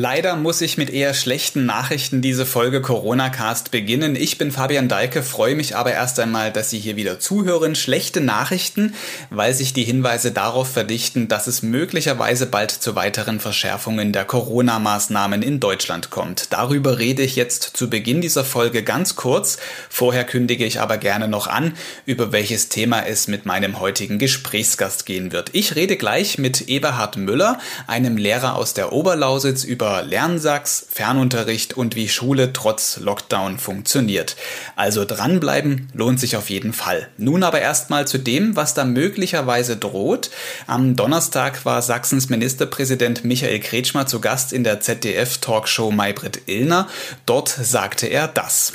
[0.00, 4.14] Leider muss ich mit eher schlechten Nachrichten diese Folge Corona Cast beginnen.
[4.14, 7.74] Ich bin Fabian Deike, freue mich aber erst einmal, dass Sie hier wieder zuhören.
[7.74, 8.94] Schlechte Nachrichten,
[9.30, 15.42] weil sich die Hinweise darauf verdichten, dass es möglicherweise bald zu weiteren Verschärfungen der Corona-Maßnahmen
[15.42, 16.52] in Deutschland kommt.
[16.52, 19.58] Darüber rede ich jetzt zu Beginn dieser Folge ganz kurz.
[19.90, 21.72] Vorher kündige ich aber gerne noch an,
[22.06, 25.50] über welches Thema es mit meinem heutigen Gesprächsgast gehen wird.
[25.54, 27.58] Ich rede gleich mit Eberhard Müller,
[27.88, 34.36] einem Lehrer aus der Oberlausitz, über Lernsachs, Fernunterricht und wie Schule trotz Lockdown funktioniert.
[34.76, 37.08] Also dranbleiben lohnt sich auf jeden Fall.
[37.16, 40.30] Nun aber erstmal zu dem, was da möglicherweise droht.
[40.66, 46.88] Am Donnerstag war Sachsens Ministerpräsident Michael Kretschmer zu Gast in der ZDF-Talkshow Maybrit Illner.
[47.26, 48.72] Dort sagte er das.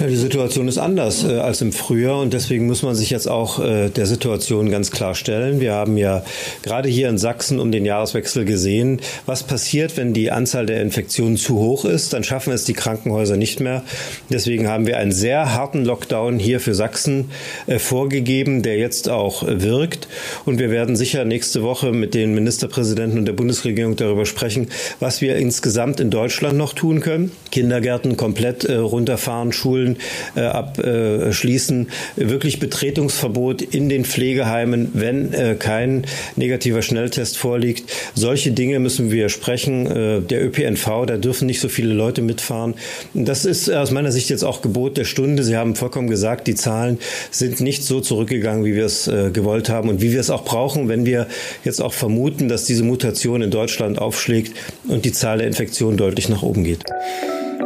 [0.00, 3.28] Ja, die Situation ist anders äh, als im Frühjahr und deswegen muss man sich jetzt
[3.28, 5.60] auch äh, der Situation ganz klar stellen.
[5.60, 6.22] Wir haben ja
[6.62, 11.36] gerade hier in Sachsen um den Jahreswechsel gesehen, was passiert, wenn die Anzahl der Infektionen
[11.36, 12.12] zu hoch ist.
[12.12, 13.82] Dann schaffen es die Krankenhäuser nicht mehr.
[14.30, 17.30] Deswegen haben wir einen sehr harten Lockdown hier für Sachsen
[17.66, 20.08] äh, vorgegeben, der jetzt auch äh, wirkt.
[20.44, 24.68] Und wir werden sicher nächste Woche mit den Ministerpräsidenten und der Bundesregierung darüber sprechen,
[25.00, 27.32] was wir insgesamt in Deutschland noch tun können.
[27.50, 29.96] Kindergärten komplett äh, runterfahren, Schulen
[30.36, 36.04] äh, abschließen, wirklich Betretungsverbot in den Pflegeheimen, wenn äh, kein
[36.36, 37.90] negativer Schnelltest vorliegt.
[38.14, 39.86] Solche Dinge müssen wir sprechen.
[39.86, 42.74] Äh, der ÖPNV, da dürfen nicht so viele Leute mitfahren.
[43.14, 45.42] Das ist aus meiner Sicht jetzt auch Gebot der Stunde.
[45.42, 46.98] Sie haben vollkommen gesagt, die Zahlen
[47.30, 50.44] sind nicht so zurückgegangen, wie wir es äh, gewollt haben und wie wir es auch
[50.44, 51.26] brauchen, wenn wir
[51.64, 54.54] jetzt auch vermuten, dass diese Mutation in Deutschland aufschlägt
[54.88, 56.84] und die Zahl der Infektionen deutlich nach oben geht.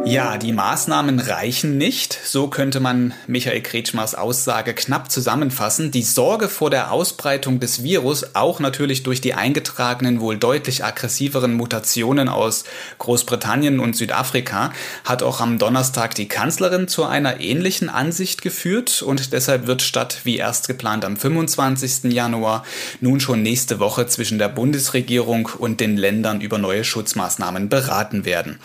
[0.05, 2.19] Ja, die Maßnahmen reichen nicht.
[2.25, 5.93] So könnte man Michael Kretschmers Aussage knapp zusammenfassen.
[5.93, 11.55] Die Sorge vor der Ausbreitung des Virus, auch natürlich durch die eingetragenen, wohl deutlich aggressiveren
[11.55, 12.65] Mutationen aus
[12.99, 14.73] Großbritannien und Südafrika,
[15.05, 20.19] hat auch am Donnerstag die Kanzlerin zu einer ähnlichen Ansicht geführt und deshalb wird statt
[20.25, 22.13] wie erst geplant am 25.
[22.13, 22.65] Januar
[23.01, 28.59] nun schon nächste Woche zwischen der Bundesregierung und den Ländern über neue Schutzmaßnahmen beraten werden.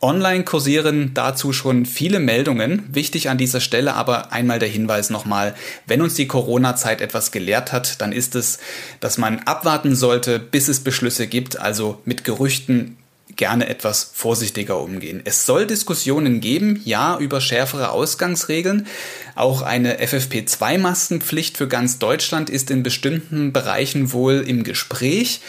[0.00, 2.84] Online kursieren dazu schon viele Meldungen.
[2.92, 7.72] Wichtig an dieser Stelle aber einmal der Hinweis nochmal, wenn uns die Corona-Zeit etwas gelehrt
[7.72, 8.58] hat, dann ist es,
[9.00, 12.96] dass man abwarten sollte, bis es Beschlüsse gibt, also mit Gerüchten
[13.34, 15.22] gerne etwas vorsichtiger umgehen.
[15.24, 18.86] Es soll Diskussionen geben, ja, über schärfere Ausgangsregeln.
[19.34, 25.40] Auch eine FFP2-Maskenpflicht für ganz Deutschland ist in bestimmten Bereichen wohl im Gespräch.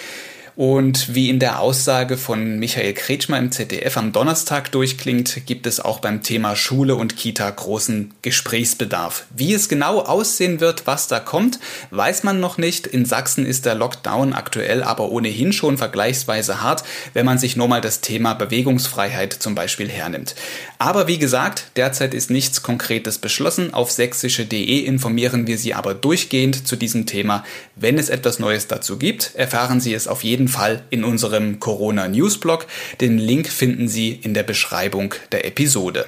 [0.60, 5.80] Und wie in der Aussage von Michael Kretschmer im ZDF am Donnerstag durchklingt, gibt es
[5.80, 9.26] auch beim Thema Schule und Kita großen Gesprächsbedarf.
[9.34, 11.62] Wie es genau aussehen wird, was da kommt,
[11.92, 12.88] weiß man noch nicht.
[12.88, 16.84] In Sachsen ist der Lockdown aktuell aber ohnehin schon vergleichsweise hart,
[17.14, 20.36] wenn man sich nur mal das Thema Bewegungsfreiheit zum Beispiel hernimmt.
[20.78, 23.74] Aber wie gesagt, derzeit ist nichts Konkretes beschlossen.
[23.74, 27.46] Auf sächsische.de informieren wir Sie aber durchgehend zu diesem Thema.
[27.78, 32.08] Wenn es etwas Neues dazu gibt, erfahren Sie es auf jeden Fall in unserem Corona
[32.08, 32.68] Newsblog.
[33.00, 36.06] Den Link finden Sie in der Beschreibung der Episode.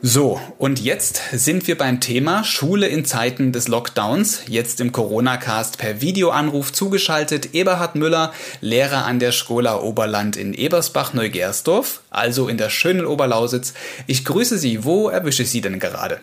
[0.00, 4.42] So, und jetzt sind wir beim Thema Schule in Zeiten des Lockdowns.
[4.46, 12.02] Jetzt im Corona-Cast per Videoanruf zugeschaltet Eberhard Müller, Lehrer an der Schola Oberland in Ebersbach-Neugersdorf,
[12.10, 13.74] also in der schönen Oberlausitz.
[14.06, 14.84] Ich grüße Sie.
[14.84, 16.20] Wo erwische ich Sie denn gerade?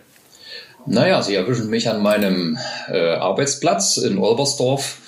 [0.85, 4.99] Naja, Sie erwischen mich an meinem äh, Arbeitsplatz in Olbersdorf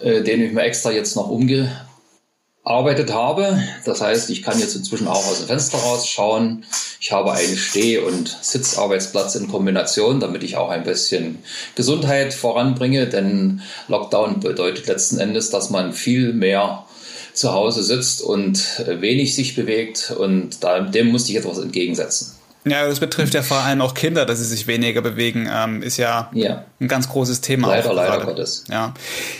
[0.00, 3.62] äh, den ich mir extra jetzt noch umgearbeitet habe.
[3.84, 6.64] Das heißt, ich kann jetzt inzwischen auch aus dem Fenster rausschauen.
[7.00, 11.38] Ich habe einen Steh- und Sitzarbeitsplatz in Kombination, damit ich auch ein bisschen
[11.74, 16.86] Gesundheit voranbringe, denn Lockdown bedeutet letzten Endes, dass man viel mehr
[17.34, 20.58] zu Hause sitzt und wenig sich bewegt und
[20.94, 22.34] dem musste ich etwas entgegensetzen.
[22.64, 25.96] Ja, das betrifft ja vor allem auch Kinder, dass sie sich weniger bewegen, ähm, ist
[25.96, 27.68] ja, ja, ein ganz großes Thema.
[27.68, 28.64] Leider, leider Gottes.
[28.70, 28.94] Ja.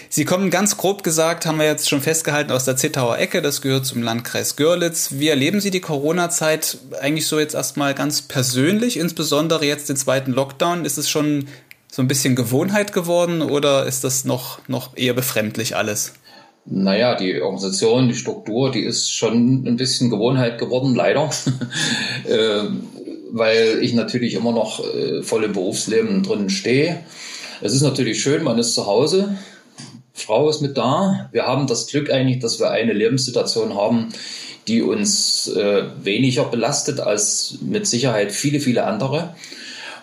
[0.09, 3.63] Sie kommen ganz grob gesagt, haben wir jetzt schon festgehalten, aus der Zittauer Ecke, das
[3.63, 5.11] gehört zum Landkreis Görlitz.
[5.13, 10.33] Wie erleben Sie die Corona-Zeit eigentlich so jetzt erstmal ganz persönlich, insbesondere jetzt den zweiten
[10.33, 10.85] Lockdown?
[10.85, 11.47] Ist es schon
[11.93, 16.15] so ein bisschen Gewohnheit geworden oder ist das noch, noch eher befremdlich alles?
[16.65, 21.31] Naja, die Organisation, die Struktur, die ist schon ein bisschen Gewohnheit geworden, leider.
[22.25, 22.85] Ähm,
[23.33, 27.01] weil ich natürlich immer noch äh, voll im Berufsleben drin stehe.
[27.63, 29.37] Es ist natürlich schön, man ist zu Hause,
[30.13, 31.31] Frau ist mit da.
[31.33, 34.11] Wir haben das Glück eigentlich, dass wir eine Lebenssituation haben,
[34.69, 39.35] die uns äh, weniger belastet als mit Sicherheit viele, viele andere.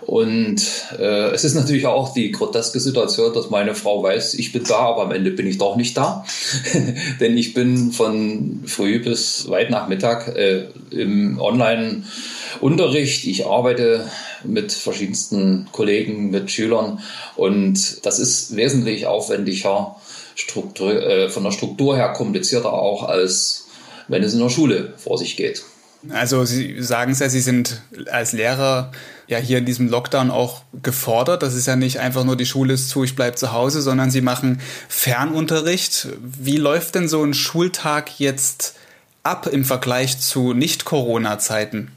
[0.10, 0.64] Und
[0.98, 4.80] äh, es ist natürlich auch die groteske Situation, dass meine Frau weiß, ich bin da,
[4.80, 6.26] aber am Ende bin ich doch nicht da.
[7.20, 13.28] Denn ich bin von früh bis weit nach Mittag äh, im Online-Unterricht.
[13.28, 14.04] Ich arbeite
[14.44, 17.02] mit verschiedensten Kollegen, mit Schülern
[17.36, 19.96] und das ist wesentlich aufwendiger,
[20.34, 23.68] Struktur, äh, von der Struktur her komplizierter auch, als
[24.08, 25.62] wenn es in der Schule vor sich geht.
[26.08, 28.92] Also Sie sagen es ja, Sie sind als Lehrer
[29.28, 31.44] ja hier in diesem Lockdown auch gefordert.
[31.44, 34.10] Das ist ja nicht einfach nur die Schule ist zu, ich bleibe zu Hause, sondern
[34.10, 36.08] Sie machen Fernunterricht.
[36.22, 38.76] Wie läuft denn so ein Schultag jetzt
[39.24, 41.92] ab im Vergleich zu Nicht-Corona-Zeiten?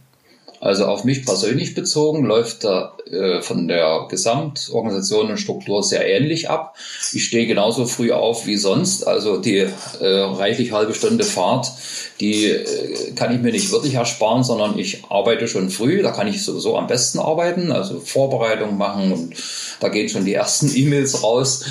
[0.63, 6.51] Also auf mich persönlich bezogen läuft da äh, von der Gesamtorganisation und Struktur sehr ähnlich
[6.51, 6.77] ab.
[7.13, 9.05] Ich stehe genauso früh auf wie sonst.
[9.05, 9.71] Also die äh,
[10.01, 11.73] reichlich halbe Stunde Fahrt,
[12.21, 16.01] die äh, kann ich mir nicht wirklich ersparen, sondern ich arbeite schon früh.
[16.01, 19.35] Da kann ich sowieso am besten arbeiten, also Vorbereitung machen und
[19.81, 21.65] da gehen schon die ersten E-Mails raus.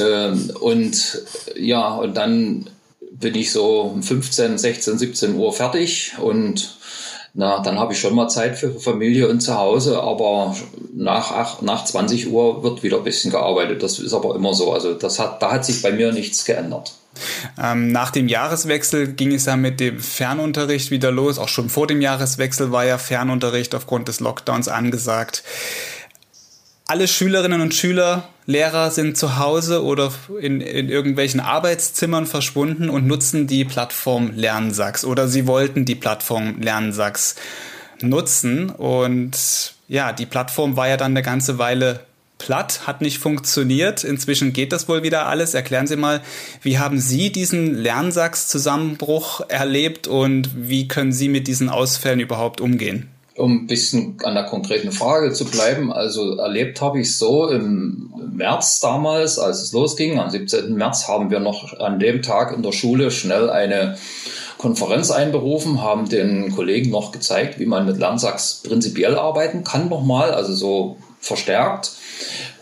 [0.00, 1.22] Ähm, und
[1.54, 2.70] ja, und dann
[3.10, 6.78] bin ich so um 15, 16, 17 Uhr fertig und
[7.34, 10.54] na, dann habe ich schon mal Zeit für Familie und zu Hause, aber
[10.94, 13.82] nach, ach, nach 20 Uhr wird wieder ein bisschen gearbeitet.
[13.82, 14.72] Das ist aber immer so.
[14.72, 16.94] Also das hat, da hat sich bei mir nichts geändert.
[17.62, 21.38] Ähm, nach dem Jahreswechsel ging es ja mit dem Fernunterricht wieder los.
[21.38, 25.42] Auch schon vor dem Jahreswechsel war ja Fernunterricht aufgrund des Lockdowns angesagt
[26.92, 30.12] alle Schülerinnen und Schüler, Lehrer sind zu Hause oder
[30.42, 36.60] in, in irgendwelchen Arbeitszimmern verschwunden und nutzen die Plattform Lernsachs oder sie wollten die Plattform
[36.60, 37.36] Lernsachs
[38.02, 38.68] nutzen.
[38.68, 42.00] Und ja, die Plattform war ja dann eine ganze Weile
[42.36, 44.04] platt, hat nicht funktioniert.
[44.04, 45.54] Inzwischen geht das wohl wieder alles.
[45.54, 46.20] Erklären Sie mal,
[46.60, 53.08] wie haben Sie diesen Lernsachs-Zusammenbruch erlebt und wie können Sie mit diesen Ausfällen überhaupt umgehen?
[53.42, 58.14] Um ein bisschen an der konkreten Frage zu bleiben, also erlebt habe ich so im
[58.32, 60.72] März damals, als es losging, am 17.
[60.76, 63.96] März haben wir noch an dem Tag in der Schule schnell eine
[64.58, 70.30] Konferenz einberufen, haben den Kollegen noch gezeigt, wie man mit Lernsachs prinzipiell arbeiten kann nochmal,
[70.30, 71.90] also so verstärkt.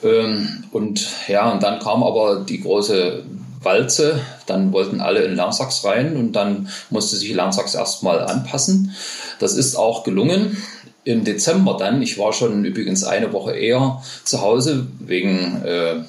[0.02, 3.24] Ähm, und ja, und dann kam aber die große
[3.62, 8.94] Walze, dann wollten alle in Lernsachs rein und dann musste sich Lernsachs erstmal anpassen.
[9.38, 10.56] Das ist auch gelungen.
[11.04, 16.04] Im Dezember dann, ich war schon übrigens eine Woche eher zu Hause wegen äh,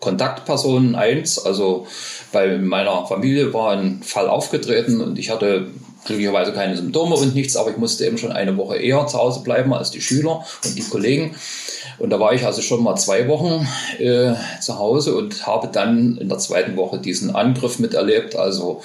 [0.00, 1.44] Kontaktpersonen 1.
[1.44, 1.86] Also
[2.32, 5.68] bei meiner Familie war ein Fall aufgetreten und ich hatte
[6.04, 9.42] glücklicherweise keine Symptome und nichts, aber ich musste eben schon eine Woche eher zu Hause
[9.42, 11.34] bleiben als die Schüler und die Kollegen.
[11.98, 13.66] Und da war ich also schon mal zwei Wochen
[13.98, 18.82] äh, zu Hause und habe dann in der zweiten Woche diesen Angriff miterlebt, also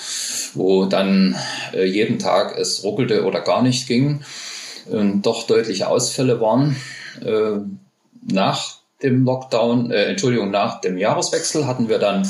[0.54, 1.36] wo dann
[1.74, 4.22] äh, jeden Tag es ruckelte oder gar nicht ging
[4.90, 6.76] und doch deutliche Ausfälle waren.
[7.24, 7.60] Äh,
[8.22, 12.28] nach dem Lockdown, äh, Entschuldigung, nach dem Jahreswechsel hatten wir dann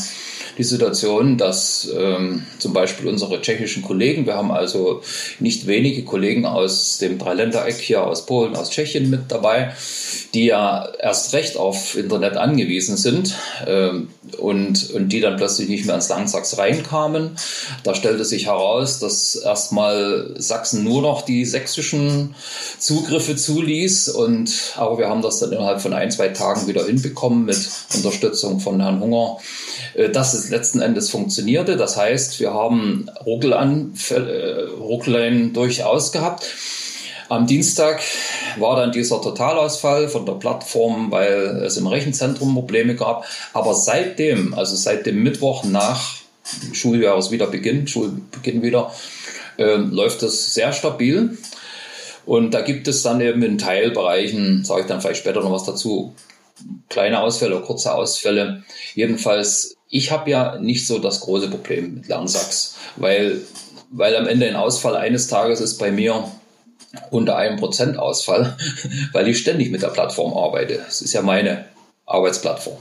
[0.60, 5.02] die Situation, dass ähm, zum Beispiel unsere tschechischen Kollegen, wir haben also
[5.40, 9.74] nicht wenige Kollegen aus dem Dreiländereck hier, aus Polen, aus Tschechien mit dabei,
[10.34, 13.36] die ja erst recht auf Internet angewiesen sind
[13.66, 17.38] ähm, und, und die dann plötzlich nicht mehr ins Land Sachs reinkamen.
[17.86, 22.36] Da stellte sich heraus, dass erstmal Sachsen nur noch die sächsischen
[22.78, 27.46] Zugriffe zuließ und aber wir haben das dann innerhalb von ein, zwei Tagen wieder hinbekommen
[27.46, 29.38] mit Unterstützung von Herrn Hunger,
[30.12, 31.78] dass es letzten Endes funktionierte.
[31.78, 36.46] Das heißt, wir haben Ruckelanfälle, äh, durchaus gehabt.
[37.30, 38.02] Am Dienstag
[38.58, 43.26] war dann dieser Totalausfall von der Plattform, weil es im Rechenzentrum Probleme gab.
[43.54, 46.16] Aber seitdem, also seit dem Mittwoch nach
[46.74, 48.92] Schuljahres wieder beginnt, Schulbeginn wieder,
[49.58, 51.38] äh, läuft das sehr stabil.
[52.26, 55.66] Und da gibt es dann eben in Teilbereichen, sage ich dann vielleicht später noch was
[55.66, 56.16] dazu,
[56.90, 58.64] kleine Ausfälle, kurze Ausfälle.
[58.96, 63.42] Jedenfalls, ich habe ja nicht so das große Problem mit Lernsachs, weil,
[63.90, 66.32] weil am Ende ein Ausfall eines Tages ist bei mir
[67.10, 68.56] unter einem Prozent Ausfall,
[69.14, 70.80] weil ich ständig mit der Plattform arbeite.
[70.88, 71.66] Es ist ja meine
[72.10, 72.78] Arbeitsplattform.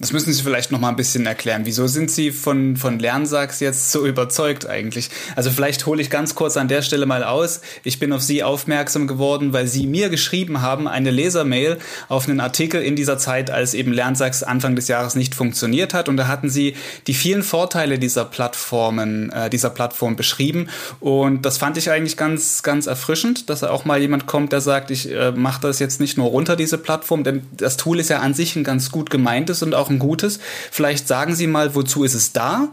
[0.00, 1.62] Das müssen Sie vielleicht noch mal ein bisschen erklären.
[1.64, 5.10] Wieso sind Sie von, von Lernsachs jetzt so überzeugt eigentlich?
[5.36, 7.60] Also vielleicht hole ich ganz kurz an der Stelle mal aus.
[7.84, 11.78] Ich bin auf Sie aufmerksam geworden, weil Sie mir geschrieben haben, eine Lesermail
[12.08, 16.08] auf einen Artikel in dieser Zeit, als eben Lernsachs Anfang des Jahres nicht funktioniert hat.
[16.08, 16.74] Und da hatten Sie
[17.06, 20.68] die vielen Vorteile dieser Plattformen, äh, dieser Plattform beschrieben.
[20.98, 24.90] Und das fand ich eigentlich ganz, ganz erfrischend, dass auch mal jemand kommt, der sagt,
[24.90, 28.18] ich äh, mache das jetzt nicht nur runter, diese Plattform, denn das Tool ist ja
[28.18, 30.40] an sich ein ganz gut gemeintes und auch ein gutes.
[30.70, 32.68] Vielleicht sagen Sie mal, wozu ist es da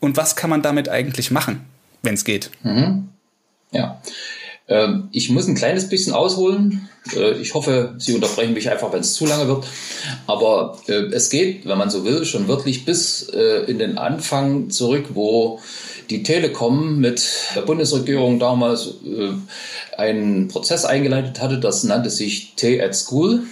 [0.00, 1.64] und was kann man damit eigentlich machen,
[2.02, 2.50] wenn es geht?
[2.62, 3.08] Mhm.
[3.72, 4.00] Ja.
[4.68, 6.88] Ähm, ich muss ein kleines bisschen ausholen.
[7.14, 9.66] Äh, ich hoffe, Sie unterbrechen mich einfach, wenn es zu lange wird.
[10.26, 14.70] Aber äh, es geht, wenn man so will, schon wirklich bis äh, in den Anfang
[14.70, 15.60] zurück, wo
[16.10, 18.96] die Telekom mit der Bundesregierung damals
[19.96, 21.58] einen Prozess eingeleitet hatte.
[21.58, 23.44] Das nannte sich T at School.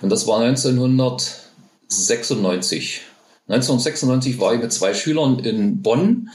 [0.00, 3.02] Und das war 1996.
[3.48, 6.30] 1996 war ich mit zwei Schülern in Bonn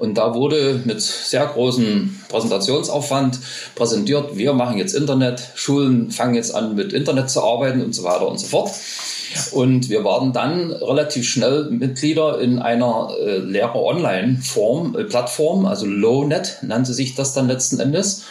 [0.00, 3.38] und da wurde mit sehr großem Präsentationsaufwand
[3.76, 8.02] präsentiert, wir machen jetzt Internet, Schulen fangen jetzt an mit Internet zu arbeiten und so
[8.02, 8.72] weiter und so fort.
[9.52, 16.58] Und wir waren dann relativ schnell Mitglieder in einer äh, Lehrer-Online-Form, äh, Plattform, also LowNet
[16.62, 18.24] nannte sich das dann letzten Endes.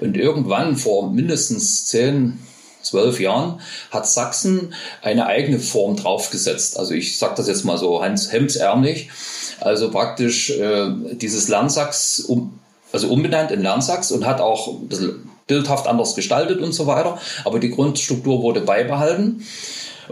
[0.00, 2.40] Und irgendwann vor mindestens zehn,
[2.86, 6.78] zwölf Jahren hat Sachsen eine eigene Form draufgesetzt.
[6.78, 9.10] Also ich sage das jetzt mal so Hans hemdsärmlich.
[9.60, 12.58] Also praktisch äh, dieses Lernsachs um,
[12.92, 17.18] also umbenannt in Lernsachs und hat auch ein bisschen bildhaft anders gestaltet und so weiter.
[17.44, 19.44] Aber die Grundstruktur wurde beibehalten.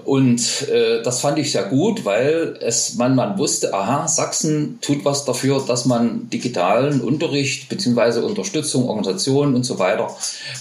[0.05, 5.05] Und äh, das fand ich sehr gut, weil es man, man wusste, aha, Sachsen tut
[5.05, 10.09] was dafür, dass man digitalen Unterricht beziehungsweise Unterstützung, Organisationen und so weiter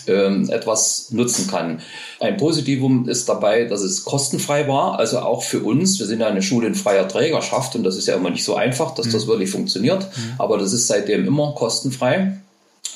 [0.08, 1.82] ähm, etwas nutzen kann.
[2.20, 6.00] Ein Positivum ist dabei, dass es kostenfrei war, also auch für uns.
[6.00, 8.56] Wir sind ja eine Schule in freier Trägerschaft und das ist ja immer nicht so
[8.56, 9.30] einfach, dass das mhm.
[9.30, 10.04] wirklich funktioniert.
[10.04, 10.34] Mhm.
[10.38, 12.38] Aber das ist seitdem immer kostenfrei.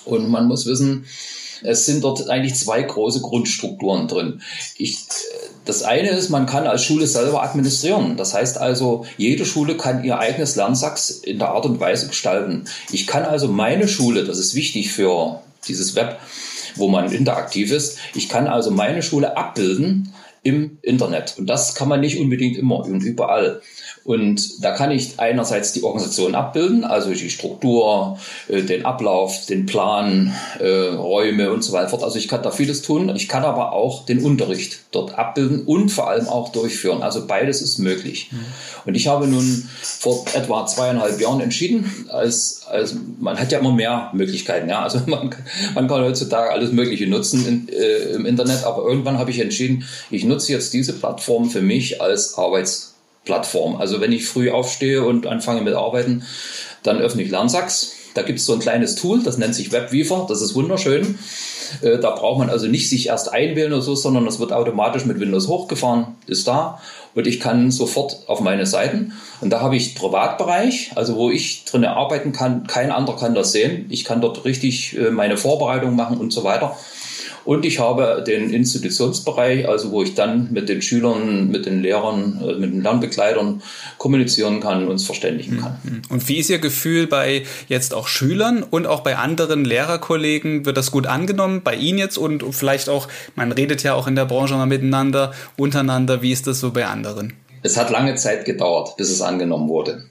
[0.06, 1.06] Und man muss wissen,
[1.64, 4.42] es sind dort eigentlich zwei große Grundstrukturen drin.
[4.78, 5.00] Ich,
[5.66, 8.18] das eine ist, man kann als Schule selber administrieren.
[8.18, 12.66] Das heißt also, jede Schule kann ihr eigenes Lernsachs in der Art und Weise gestalten.
[12.92, 16.20] Ich kann also meine Schule, das ist wichtig für dieses Web,
[16.76, 21.36] wo man interaktiv ist, ich kann also meine Schule abbilden im Internet.
[21.38, 23.62] Und das kann man nicht unbedingt immer und überall.
[24.08, 29.66] Und da kann ich einerseits die Organisation abbilden, also die Struktur, äh, den Ablauf, den
[29.66, 32.04] Plan, äh, Räume und so weiter fort.
[32.04, 33.14] Also ich kann da vieles tun.
[33.18, 37.04] Ich kann aber auch den Unterricht dort abbilden und vor allem auch durchführen.
[37.04, 38.30] Also beides ist möglich.
[38.32, 38.46] Mhm.
[38.86, 43.74] Und ich habe nun vor etwa zweieinhalb Jahren entschieden, als, als man hat ja immer
[43.74, 44.70] mehr Möglichkeiten.
[44.70, 44.84] Ja?
[44.84, 45.36] Also man,
[45.76, 49.84] man kann heutzutage alles Mögliche nutzen in, äh, im Internet, aber irgendwann habe ich entschieden,
[50.10, 52.87] ich nutze jetzt diese Plattform für mich als Arbeits
[53.28, 53.76] Plattform.
[53.76, 56.24] Also wenn ich früh aufstehe und anfange mit Arbeiten,
[56.82, 57.94] dann öffne ich Lernsachs.
[58.14, 60.26] Da gibt es so ein kleines Tool, das nennt sich WebWeaver.
[60.28, 61.20] Das ist wunderschön.
[61.82, 65.06] Äh, da braucht man also nicht sich erst einwählen oder so, sondern das wird automatisch
[65.06, 66.82] mit Windows hochgefahren, ist da.
[67.14, 69.14] Und ich kann sofort auf meine Seiten.
[69.42, 72.66] Und da habe ich Privatbereich, also wo ich drin arbeiten kann.
[72.66, 73.86] Kein anderer kann das sehen.
[73.90, 76.76] Ich kann dort richtig äh, meine Vorbereitung machen und so weiter.
[77.48, 82.42] Und ich habe den Institutionsbereich, also wo ich dann mit den Schülern, mit den Lehrern,
[82.46, 83.62] äh, mit den Lernbegleitern
[83.98, 85.80] kommunizieren kann und uns verständigen kann.
[85.82, 86.02] Mhm.
[86.10, 90.66] Und wie ist Ihr Gefühl bei jetzt auch Schülern und auch bei anderen Lehrerkollegen?
[90.66, 91.62] Wird das gut angenommen?
[91.64, 95.32] Bei Ihnen jetzt und vielleicht auch, man redet ja auch in der Branche mal miteinander,
[95.56, 96.22] untereinander.
[96.22, 97.32] Wie ist das so bei anderen?
[97.64, 100.04] Es hat lange Zeit gedauert, bis es angenommen wurde.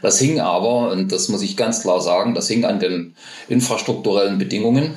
[0.00, 3.16] Das hing aber, und das muss ich ganz klar sagen, das hing an den
[3.48, 4.94] infrastrukturellen Bedingungen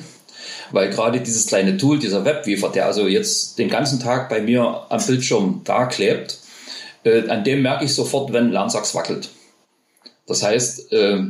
[0.72, 4.86] weil gerade dieses kleine Tool, dieser Webweaver, der also jetzt den ganzen Tag bei mir
[4.88, 6.38] am Bildschirm da klebt,
[7.04, 9.30] äh, an dem merke ich sofort, wenn Lernsachs wackelt.
[10.26, 11.22] Das heißt, äh,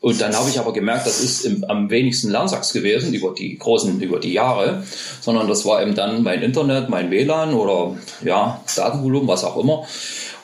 [0.00, 3.58] und dann habe ich aber gemerkt, das ist im, am wenigsten Lernsachs gewesen über die
[3.58, 4.84] großen, über die Jahre,
[5.20, 9.86] sondern das war eben dann mein Internet, mein WLAN oder ja, Datenvolumen, was auch immer.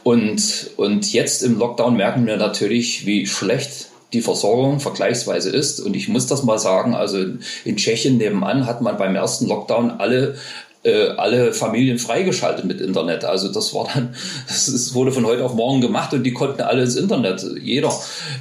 [0.03, 3.84] Und, und jetzt im Lockdown merken wir natürlich, wie schlecht
[4.15, 5.81] die Versorgung vergleichsweise ist.
[5.81, 7.19] Und ich muss das mal sagen, also
[7.65, 10.37] in Tschechien nebenan hat man beim ersten Lockdown alle
[10.85, 13.25] äh, alle Familien freigeschaltet mit Internet.
[13.25, 14.15] Also das war dann,
[14.47, 17.93] das wurde von heute auf morgen gemacht und die konnten alle ins Internet, jeder.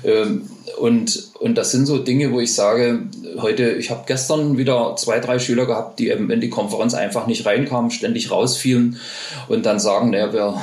[0.04, 3.04] Ähm, und, und das sind so Dinge, wo ich sage,
[3.38, 7.28] heute, ich habe gestern wieder zwei, drei Schüler gehabt, die eben in die Konferenz einfach
[7.28, 8.98] nicht reinkamen, ständig rausfielen
[9.48, 10.62] und dann sagen, naja, wir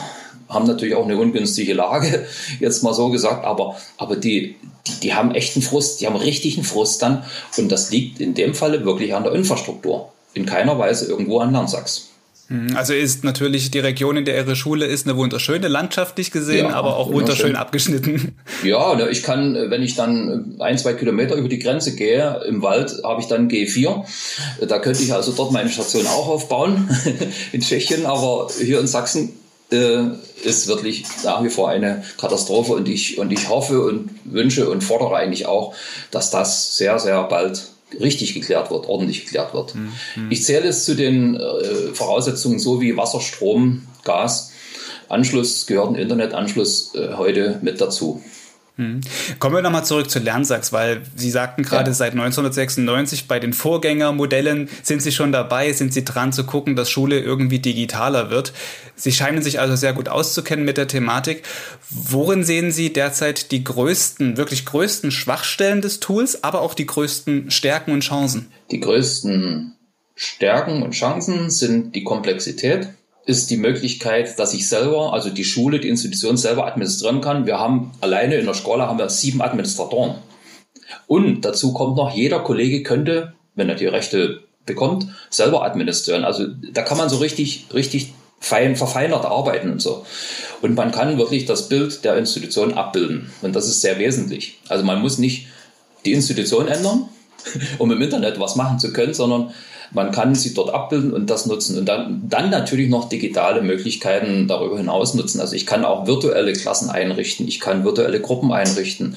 [0.51, 2.27] haben natürlich auch eine ungünstige Lage,
[2.61, 6.65] jetzt mal so gesagt, aber, aber die, die, die haben echten Frust, die haben richtigen
[6.65, 7.25] Frust dann
[7.57, 11.53] und das liegt in dem Falle wirklich an der Infrastruktur, in keiner Weise irgendwo an
[11.53, 12.11] Lernsachs.
[12.51, 12.77] Mhm.
[12.77, 16.75] Also ist natürlich die Region, in der ihre Schule ist, eine wunderschöne, landschaftlich gesehen, ja,
[16.75, 18.37] aber auch wunderschön, wunderschön abgeschnitten.
[18.65, 22.61] Ja, ne, ich kann, wenn ich dann ein, zwei Kilometer über die Grenze gehe, im
[22.61, 24.05] Wald habe ich dann G4.
[24.67, 26.91] Da könnte ich also dort meine Station auch aufbauen,
[27.53, 29.31] in Tschechien, aber hier in Sachsen
[29.71, 30.03] äh,
[30.43, 34.83] ist wirklich nach wie vor eine Katastrophe und ich, und ich hoffe und wünsche und
[34.83, 35.75] fordere eigentlich auch,
[36.11, 39.75] dass das sehr, sehr bald richtig geklärt wird, ordentlich geklärt wird.
[39.75, 39.93] Mhm.
[40.31, 44.53] Ich zähle es zu den äh, Voraussetzungen so wie Wasser, Strom, Gas.
[45.09, 48.23] Anschluss gehört ein Internetanschluss äh, heute mit dazu.
[48.81, 49.03] Hm.
[49.39, 51.95] Kommen wir nochmal zurück zu Lernsachs, weil Sie sagten gerade, ja.
[51.95, 56.89] seit 1996 bei den Vorgängermodellen sind Sie schon dabei, sind Sie dran zu gucken, dass
[56.89, 58.55] Schule irgendwie digitaler wird.
[58.97, 61.43] Sie scheinen sich also sehr gut auszukennen mit der Thematik.
[61.91, 67.51] Worin sehen Sie derzeit die größten, wirklich größten Schwachstellen des Tools, aber auch die größten
[67.51, 68.51] Stärken und Chancen?
[68.71, 69.75] Die größten
[70.15, 72.89] Stärken und Chancen sind die Komplexität
[73.27, 77.47] ist die Möglichkeit, dass ich selber, also die Schule, die Institution selber administrieren kann.
[77.47, 80.17] Wir haben alleine in der Schule haben wir sieben Administratoren.
[81.07, 86.25] Und dazu kommt noch, jeder Kollege könnte, wenn er die Rechte bekommt, selber administrieren.
[86.25, 90.05] Also da kann man so richtig, richtig fein, verfeinert arbeiten und so.
[90.63, 93.31] Und man kann wirklich das Bild der Institution abbilden.
[93.43, 94.59] Und das ist sehr wesentlich.
[94.69, 95.47] Also man muss nicht
[96.05, 97.09] die Institution ändern,
[97.79, 99.53] um im Internet was machen zu können, sondern
[99.93, 104.47] man kann sie dort abbilden und das nutzen und dann, dann natürlich noch digitale Möglichkeiten
[104.47, 105.41] darüber hinaus nutzen.
[105.41, 109.17] Also ich kann auch virtuelle Klassen einrichten, ich kann virtuelle Gruppen einrichten.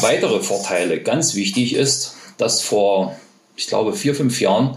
[0.00, 3.16] Weitere Vorteile, ganz wichtig ist, dass vor,
[3.56, 4.76] ich glaube, vier, fünf Jahren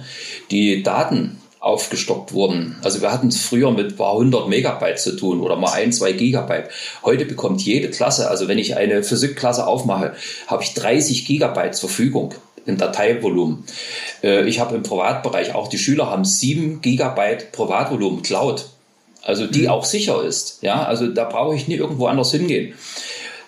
[0.52, 2.78] die Daten aufgestockt wurden.
[2.82, 5.94] Also wir hatten es früher mit ein paar hundert Megabyte zu tun oder mal ein,
[5.94, 6.70] zwei Gigabyte.
[7.04, 10.16] Heute bekommt jede Klasse, also wenn ich eine Physikklasse aufmache,
[10.48, 12.34] habe ich 30 Gigabyte zur Verfügung
[12.66, 13.64] im Dateivolumen.
[14.24, 18.66] Äh, ich habe im Privatbereich auch die Schüler haben sieben Gigabyte Privatvolumen Cloud,
[19.22, 19.70] also die mhm.
[19.70, 20.60] auch sicher ist.
[20.62, 22.74] Ja, also da brauche ich nie irgendwo anders hingehen.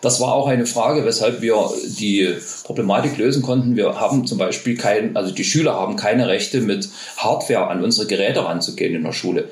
[0.01, 1.55] Das war auch eine Frage, weshalb wir
[1.97, 3.77] die Problematik lösen konnten.
[3.77, 8.05] Wir haben zum Beispiel kein, also die Schüler haben keine Rechte, mit Hardware an unsere
[8.05, 9.49] Geräte ranzugehen in der Schule.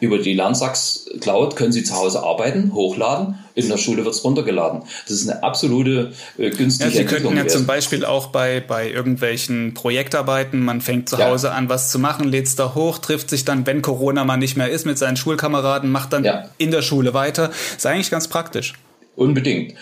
[0.00, 3.38] Über die Lernsachs Cloud können Sie zu Hause arbeiten, hochladen.
[3.54, 4.82] In der Schule wird es runtergeladen.
[5.08, 7.58] Das ist eine absolute äh, günstige ja, Sie könnten ja gewesen.
[7.58, 11.28] zum Beispiel auch bei, bei irgendwelchen Projektarbeiten, man fängt zu ja.
[11.28, 14.36] Hause an, was zu machen, lädt es da hoch, trifft sich dann, wenn Corona mal
[14.36, 16.44] nicht mehr ist, mit seinen Schulkameraden, macht dann ja.
[16.58, 17.50] in der Schule weiter.
[17.74, 18.74] Ist eigentlich ganz praktisch.
[19.16, 19.74] Unbedingt.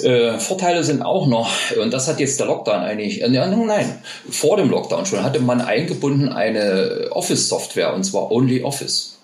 [0.00, 4.56] Äh, Vorteile sind auch noch, und das hat jetzt der Lockdown eigentlich, äh, nein, vor
[4.56, 9.17] dem Lockdown schon hatte man eingebunden eine Office-Software, und zwar Only Office.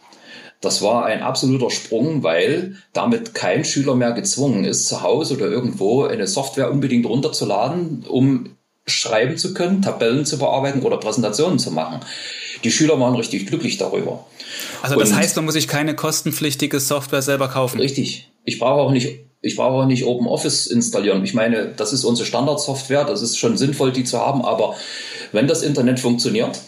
[0.65, 5.47] Das war ein absoluter Sprung, weil damit kein Schüler mehr gezwungen ist, zu Hause oder
[5.47, 8.51] irgendwo eine Software unbedingt runterzuladen, um
[8.87, 12.01] schreiben zu können, Tabellen zu bearbeiten oder Präsentationen zu machen.
[12.65, 14.27] Die Schüler waren richtig glücklich darüber.
[14.83, 17.81] Also das Und heißt, man muss sich keine kostenpflichtige Software selber kaufen.
[17.81, 18.31] Richtig.
[18.45, 21.23] Ich brauche auch nicht ich brauche auch nicht Open Office installieren.
[21.23, 24.75] Ich meine, das ist unsere Standardsoftware, das ist schon sinnvoll, die zu haben, aber
[25.33, 26.61] wenn das Internet funktioniert,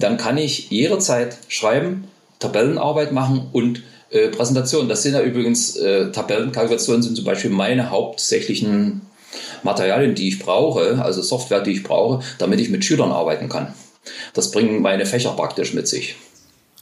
[0.00, 2.04] dann kann ich jederzeit schreiben,
[2.38, 4.88] Tabellenarbeit machen und äh, Präsentationen.
[4.88, 9.02] Das sind ja übrigens, äh, Tabellenkalkulationen sind zum Beispiel meine hauptsächlichen
[9.62, 13.74] Materialien, die ich brauche, also Software, die ich brauche, damit ich mit Schülern arbeiten kann.
[14.32, 16.16] Das bringen meine Fächer praktisch mit sich.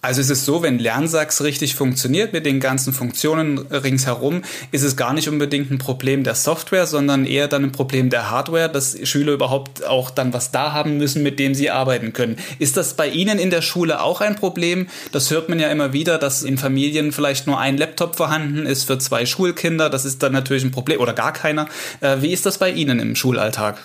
[0.03, 4.97] Also es ist so, wenn Lernsachs richtig funktioniert mit den ganzen Funktionen ringsherum, ist es
[4.97, 8.97] gar nicht unbedingt ein Problem der Software, sondern eher dann ein Problem der Hardware, dass
[9.09, 12.37] Schüler überhaupt auch dann was da haben müssen, mit dem sie arbeiten können.
[12.59, 14.87] Ist das bei Ihnen in der Schule auch ein Problem?
[15.13, 18.85] Das hört man ja immer wieder, dass in Familien vielleicht nur ein Laptop vorhanden ist
[18.85, 19.89] für zwei Schulkinder.
[19.89, 21.69] Das ist dann natürlich ein Problem oder gar keiner.
[22.01, 23.79] Äh, wie ist das bei Ihnen im Schulalltag?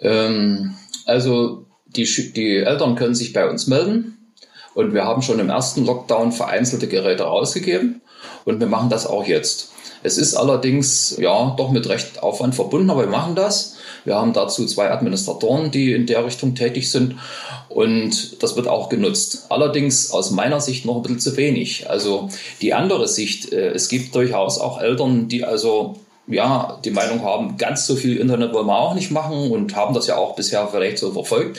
[0.00, 4.14] Ähm, also die, die Eltern können sich bei uns melden
[4.74, 8.02] und wir haben schon im ersten Lockdown vereinzelte Geräte rausgegeben
[8.44, 9.70] und wir machen das auch jetzt.
[10.02, 13.76] Es ist allerdings ja doch mit recht Aufwand verbunden, aber wir machen das.
[14.04, 17.16] Wir haben dazu zwei Administratoren, die in der Richtung tätig sind
[17.70, 19.46] und das wird auch genutzt.
[19.48, 21.88] Allerdings aus meiner Sicht noch ein bisschen zu wenig.
[21.88, 22.28] Also
[22.60, 27.56] die andere Sicht, äh, es gibt durchaus auch Eltern, die also ja, die Meinung haben,
[27.56, 30.66] ganz so viel Internet wollen wir auch nicht machen und haben das ja auch bisher
[30.68, 31.58] vielleicht so verfolgt.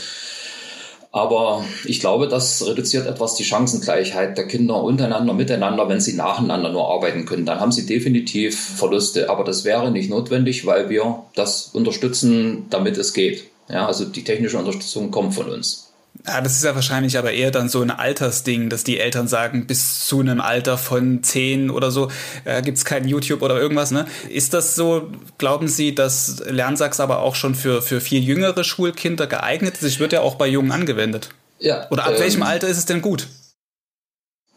[1.16, 6.74] Aber ich glaube, das reduziert etwas die Chancengleichheit der Kinder untereinander, miteinander, wenn sie nacheinander
[6.74, 7.46] nur arbeiten können.
[7.46, 9.30] Dann haben sie definitiv Verluste.
[9.30, 13.46] Aber das wäre nicht notwendig, weil wir das unterstützen, damit es geht.
[13.70, 15.85] Ja, also die technische Unterstützung kommt von uns.
[16.28, 19.68] Ja, das ist ja wahrscheinlich aber eher dann so ein Altersding, dass die Eltern sagen,
[19.68, 22.10] bis zu einem Alter von zehn oder so
[22.46, 23.92] äh, gibt es kein YouTube oder irgendwas.
[23.92, 24.06] Ne?
[24.30, 29.28] Ist das so, glauben Sie, dass Lernsachs aber auch schon für, für viel jüngere Schulkinder
[29.28, 29.84] geeignet ist?
[29.84, 31.30] Ich wird ja auch bei Jungen angewendet.
[31.60, 31.90] Ja.
[31.92, 33.28] Oder ab ähm, welchem Alter ist es denn gut?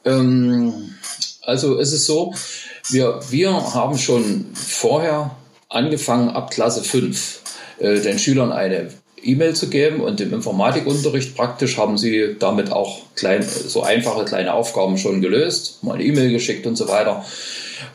[0.05, 0.95] Ähm,
[1.43, 2.35] also es ist so,
[2.89, 5.37] wir, wir haben schon vorher
[5.69, 7.41] angefangen, ab Klasse 5
[7.79, 8.91] äh, den Schülern eine
[9.23, 14.55] E-Mail zu geben und im Informatikunterricht praktisch haben sie damit auch klein, so einfache kleine
[14.55, 17.25] Aufgaben schon gelöst, mal eine E-Mail geschickt und so weiter.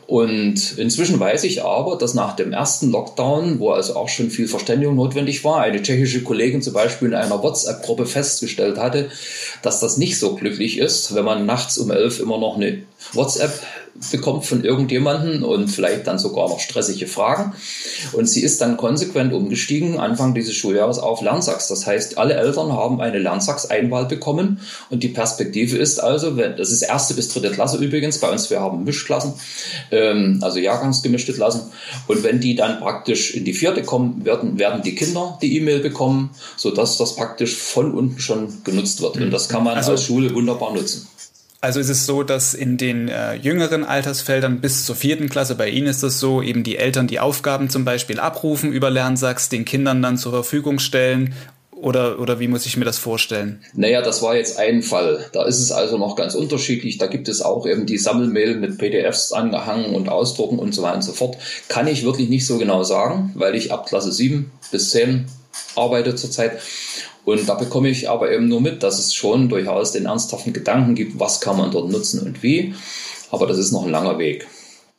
[0.06, 4.48] Und inzwischen weiß ich aber, dass nach dem ersten Lockdown, wo also auch schon viel
[4.48, 9.10] Verständigung notwendig war, eine tschechische Kollegin zum Beispiel in einer WhatsApp-Gruppe festgestellt hatte,
[9.62, 12.82] dass das nicht so glücklich ist, wenn man nachts um elf immer noch eine
[13.12, 13.52] WhatsApp
[14.10, 17.52] bekommt von irgendjemandem und vielleicht dann sogar noch stressige Fragen.
[18.12, 21.68] Und sie ist dann konsequent umgestiegen, Anfang dieses Schuljahres auf Lernsachs.
[21.68, 26.70] Das heißt, alle Eltern haben eine Lernsachs-Einwahl bekommen und die Perspektive ist also, wenn, das
[26.70, 29.34] ist erste bis dritte Klasse übrigens, bei uns wir haben Mischklassen,
[29.90, 31.62] ähm, also jahrgangsgemischte Klassen.
[32.08, 35.80] Und wenn die dann praktisch in die vierte kommen, werden, werden die Kinder die E-Mail
[35.80, 39.16] bekommen, sodass das praktisch von unten schon genutzt wird.
[39.16, 41.08] Und das kann man also, als Schule wunderbar nutzen.
[41.64, 45.70] Also ist es so, dass in den äh, jüngeren Altersfeldern bis zur vierten Klasse, bei
[45.70, 49.64] Ihnen ist das so, eben die Eltern die Aufgaben zum Beispiel abrufen über Lernsachs, den
[49.64, 51.32] Kindern dann zur Verfügung stellen
[51.70, 53.62] oder, oder wie muss ich mir das vorstellen?
[53.72, 55.24] Naja, das war jetzt ein Fall.
[55.32, 56.98] Da ist es also noch ganz unterschiedlich.
[56.98, 60.96] Da gibt es auch eben die Sammelmail mit PDFs angehangen und Ausdrucken und so weiter
[60.96, 61.38] und so fort.
[61.68, 65.24] Kann ich wirklich nicht so genau sagen, weil ich ab Klasse 7 bis 10
[65.76, 66.60] arbeite zurzeit.
[67.24, 70.94] Und da bekomme ich aber eben nur mit, dass es schon durchaus den ernsthaften Gedanken
[70.94, 72.74] gibt, was kann man dort nutzen und wie.
[73.30, 74.46] Aber das ist noch ein langer Weg.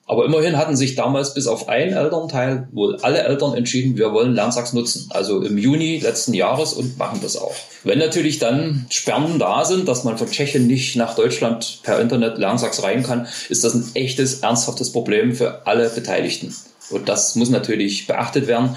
[0.07, 4.35] Aber immerhin hatten sich damals bis auf ein Elternteil wohl alle Eltern entschieden, wir wollen
[4.35, 5.07] Lernsachs nutzen.
[5.09, 7.55] Also im Juni letzten Jahres und machen das auch.
[7.83, 12.37] Wenn natürlich dann Sperren da sind, dass man von Tschechien nicht nach Deutschland per Internet
[12.37, 16.53] Lernsachs rein kann, ist das ein echtes, ernsthaftes Problem für alle Beteiligten.
[16.89, 18.75] Und das muss natürlich beachtet werden.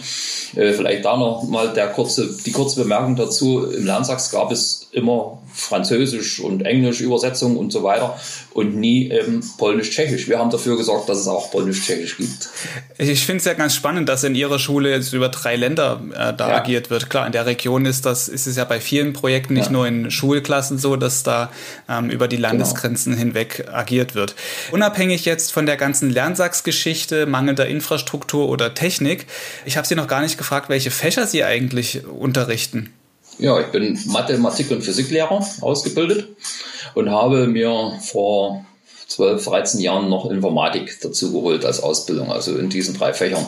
[0.56, 3.64] Äh, vielleicht da noch mal der kurze, die kurze Bemerkung dazu.
[3.64, 8.18] Im Lernsachs gab es immer Französisch und Englisch Übersetzung und so weiter
[8.52, 10.28] und nie ähm, Polnisch-Tschechisch.
[10.28, 12.48] Wir haben dafür gesorgt, dass es auch Polnisch-Tschechisch gibt.
[12.96, 16.34] Ich finde es ja ganz spannend, dass in Ihrer Schule jetzt über drei Länder äh,
[16.34, 16.56] da ja.
[16.56, 17.10] agiert wird.
[17.10, 19.72] Klar, in der Region ist das ist es ja bei vielen Projekten nicht ja.
[19.72, 21.50] nur in Schulklassen so, dass da
[21.88, 22.48] ähm, über die genau.
[22.48, 23.24] Landesgrenzen genau.
[23.26, 24.34] hinweg agiert wird.
[24.70, 27.97] Unabhängig jetzt von der ganzen Lernsachs-Geschichte, mangelnder Infrastruktur
[28.46, 29.26] oder Technik,
[29.64, 32.92] ich habe Sie noch gar nicht gefragt, welche Fächer Sie eigentlich unterrichten.
[33.38, 36.28] Ja, ich bin Mathematik- und Physiklehrer ausgebildet
[36.94, 38.64] und habe mir vor
[39.08, 43.46] 12, 13 Jahren noch Informatik dazu geholt als Ausbildung, also in diesen drei Fächern.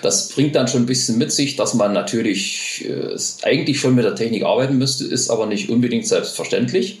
[0.00, 4.04] Das bringt dann schon ein bisschen mit sich, dass man natürlich äh, eigentlich schon mit
[4.04, 7.00] der Technik arbeiten müsste, ist aber nicht unbedingt selbstverständlich.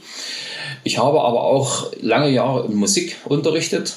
[0.84, 3.94] Ich habe aber auch lange Jahre in Musik unterrichtet,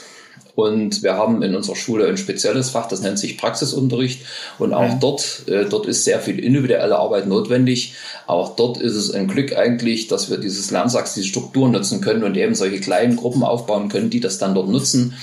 [0.55, 4.21] und wir haben in unserer Schule ein spezielles Fach, das nennt sich Praxisunterricht.
[4.57, 4.97] Und auch ja.
[4.99, 7.93] dort, äh, dort ist sehr viel individuelle Arbeit notwendig.
[8.25, 12.23] Auch dort ist es ein Glück eigentlich, dass wir dieses Lernsachs, diese Strukturen nutzen können
[12.23, 15.15] und eben solche kleinen Gruppen aufbauen können, die das dann dort nutzen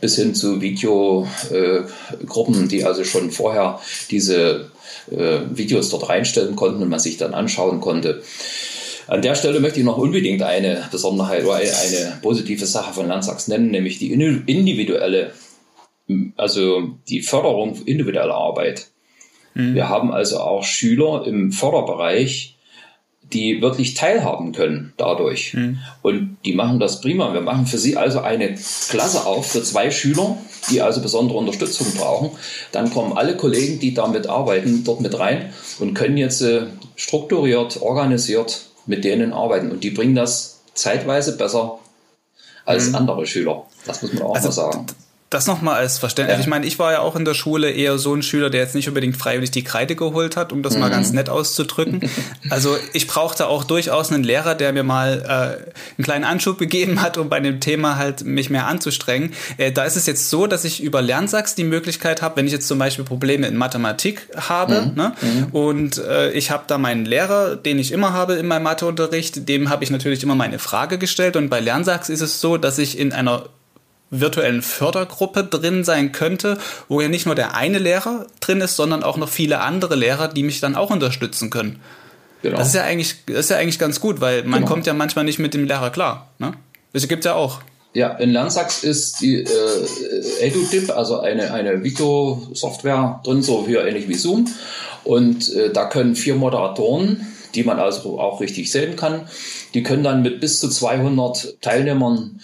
[0.00, 1.34] bis hin zu Videogruppen,
[2.64, 3.80] äh, die also schon vorher
[4.10, 4.70] diese
[5.10, 8.22] äh, Videos dort reinstellen konnten und man sich dann anschauen konnte.
[9.10, 13.48] An der Stelle möchte ich noch unbedingt eine Besonderheit oder eine positive Sache von Landsachs
[13.48, 15.32] nennen, nämlich die individuelle,
[16.36, 18.86] also die Förderung individueller Arbeit.
[19.54, 19.74] Mhm.
[19.74, 22.56] Wir haben also auch Schüler im Förderbereich,
[23.32, 25.54] die wirklich teilhaben können dadurch.
[25.54, 25.78] Mhm.
[26.02, 27.34] Und die machen das prima.
[27.34, 28.54] Wir machen für sie also eine
[28.90, 30.38] Klasse auf für zwei Schüler,
[30.70, 32.30] die also besondere Unterstützung brauchen.
[32.70, 37.82] Dann kommen alle Kollegen, die damit arbeiten, dort mit rein und können jetzt äh, strukturiert,
[37.82, 39.70] organisiert mit denen arbeiten.
[39.70, 41.78] Und die bringen das zeitweise besser
[42.66, 42.96] als mhm.
[42.96, 43.64] andere Schüler.
[43.86, 44.86] Das muss man auch also, mal sagen.
[45.30, 46.38] Das nochmal als Verständnis.
[46.38, 46.40] Ja.
[46.40, 48.74] Ich meine, ich war ja auch in der Schule eher so ein Schüler, der jetzt
[48.74, 50.80] nicht unbedingt freiwillig die Kreide geholt hat, um das mhm.
[50.80, 52.00] mal ganz nett auszudrücken.
[52.48, 57.00] Also ich brauchte auch durchaus einen Lehrer, der mir mal äh, einen kleinen Anschub gegeben
[57.00, 59.32] hat, um bei dem Thema halt mich mehr anzustrengen.
[59.56, 62.52] Äh, da ist es jetzt so, dass ich über Lernsachs die Möglichkeit habe, wenn ich
[62.52, 64.94] jetzt zum Beispiel Probleme in Mathematik habe mhm.
[64.94, 65.12] Ne?
[65.20, 65.44] Mhm.
[65.52, 69.70] und äh, ich habe da meinen Lehrer, den ich immer habe in meinem Matheunterricht, dem
[69.70, 72.98] habe ich natürlich immer meine Frage gestellt und bei Lernsachs ist es so, dass ich
[72.98, 73.44] in einer
[74.10, 79.02] virtuellen Fördergruppe drin sein könnte, wo ja nicht nur der eine Lehrer drin ist, sondern
[79.02, 81.80] auch noch viele andere Lehrer, die mich dann auch unterstützen können.
[82.42, 82.58] Genau.
[82.58, 84.72] Das ist ja eigentlich, das ist ja eigentlich ganz gut, weil man genau.
[84.72, 86.30] kommt ja manchmal nicht mit dem Lehrer klar.
[86.38, 86.52] Ne?
[86.92, 87.60] Das gibt ja auch.
[87.92, 89.46] Ja, in Lernsachs ist die äh,
[90.40, 94.48] EduDip, also eine, eine Video-Software drin, so wie ähnlich wie Zoom.
[95.02, 99.28] Und äh, da können vier Moderatoren, die man also auch richtig sehen kann,
[99.74, 102.40] die können dann mit bis zu 200 Teilnehmern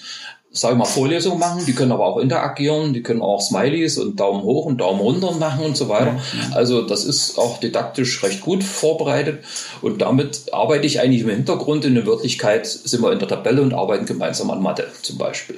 [0.57, 4.19] sage ich mal, Vorlesungen machen, die können aber auch interagieren, die können auch Smileys und
[4.19, 6.19] Daumen hoch und Daumen runter machen und so weiter.
[6.53, 9.45] Also das ist auch didaktisch recht gut vorbereitet
[9.83, 11.85] und damit arbeite ich eigentlich im Hintergrund.
[11.85, 15.57] In der Wirklichkeit sind wir in der Tabelle und arbeiten gemeinsam an Mathe zum Beispiel.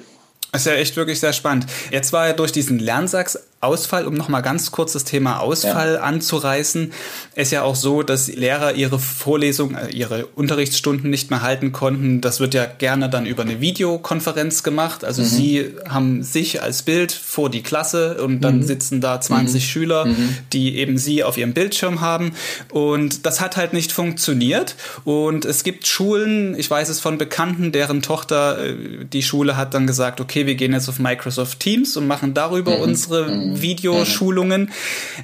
[0.52, 1.66] Das ist ja echt wirklich sehr spannend.
[1.90, 6.00] Jetzt war ja durch diesen Lernsachs Ausfall, um nochmal ganz kurz das Thema Ausfall ja.
[6.00, 6.92] anzureißen,
[7.34, 12.20] ist ja auch so, dass Lehrer ihre Vorlesungen, äh, ihre Unterrichtsstunden nicht mehr halten konnten.
[12.20, 15.04] Das wird ja gerne dann über eine Videokonferenz gemacht.
[15.04, 15.26] Also mhm.
[15.26, 18.62] sie haben sich als Bild vor die Klasse und dann mhm.
[18.62, 19.66] sitzen da 20 mhm.
[19.66, 20.36] Schüler, mhm.
[20.52, 22.34] die eben sie auf ihrem Bildschirm haben.
[22.70, 24.76] Und das hat halt nicht funktioniert.
[25.02, 29.74] Und es gibt Schulen, ich weiß es von Bekannten, deren Tochter, äh, die Schule hat
[29.74, 32.82] dann gesagt, okay, wir gehen jetzt auf Microsoft Teams und machen darüber mhm.
[32.82, 33.62] unsere mhm.
[33.62, 34.70] Videoschulungen.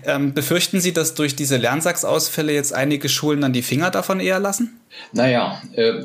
[0.04, 4.40] Ähm, befürchten Sie, dass durch diese Lernsachsausfälle jetzt einige Schulen dann die Finger davon eher
[4.40, 4.80] lassen?
[5.12, 6.04] Naja, äh,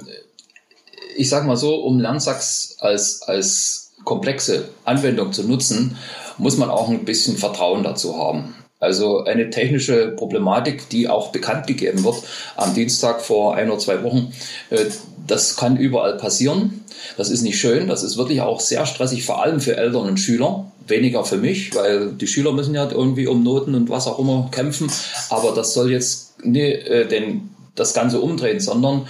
[1.15, 5.97] ich sag mal so, um Lernsachs als, als komplexe Anwendung zu nutzen,
[6.37, 8.55] muss man auch ein bisschen Vertrauen dazu haben.
[8.79, 12.23] Also eine technische Problematik, die auch bekannt gegeben wird
[12.55, 14.31] am Dienstag vor ein oder zwei Wochen,
[14.69, 14.85] äh,
[15.27, 16.85] das kann überall passieren.
[17.17, 20.17] Das ist nicht schön, das ist wirklich auch sehr stressig, vor allem für Eltern und
[20.17, 20.71] Schüler.
[20.89, 24.49] Weniger für mich, weil die Schüler müssen ja irgendwie um Noten und was auch immer
[24.51, 24.91] kämpfen.
[25.29, 29.07] Aber das soll jetzt nie, äh, den, das Ganze umdrehen, sondern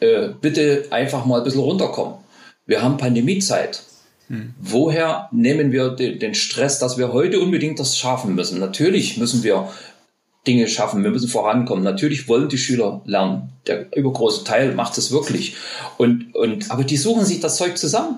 [0.00, 2.14] äh, bitte einfach mal ein bisschen runterkommen.
[2.66, 3.82] Wir haben Pandemiezeit.
[4.28, 4.54] Hm.
[4.60, 8.58] Woher nehmen wir den Stress, dass wir heute unbedingt das schaffen müssen?
[8.58, 9.68] Natürlich müssen wir
[10.46, 11.84] Dinge schaffen, wir müssen vorankommen.
[11.84, 13.50] Natürlich wollen die Schüler lernen.
[13.66, 15.56] Der übergroße Teil macht es wirklich.
[15.96, 18.16] Und, und, aber die suchen sich das Zeug zusammen.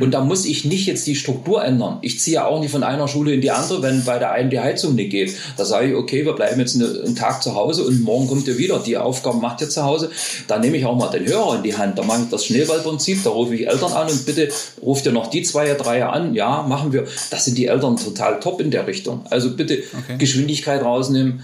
[0.00, 1.98] Und da muss ich nicht jetzt die Struktur ändern.
[2.02, 4.50] Ich ziehe ja auch nicht von einer Schule in die andere, wenn bei der einen
[4.50, 5.34] die Heizung nicht geht.
[5.56, 8.58] Da sage ich, okay, wir bleiben jetzt einen Tag zu Hause und morgen kommt ihr
[8.58, 8.78] wieder.
[8.78, 10.10] Die Aufgaben macht ihr zu Hause.
[10.46, 11.98] Da nehme ich auch mal den Hörer in die Hand.
[11.98, 13.22] Da mache ich das Schneeballprinzip.
[13.24, 14.48] Da rufe ich Eltern an und bitte
[14.82, 16.34] ruft ihr noch die zwei, drei an.
[16.34, 17.06] Ja, machen wir.
[17.30, 19.24] Das sind die Eltern total top in der Richtung.
[19.30, 20.18] Also bitte okay.
[20.18, 21.42] Geschwindigkeit rausnehmen.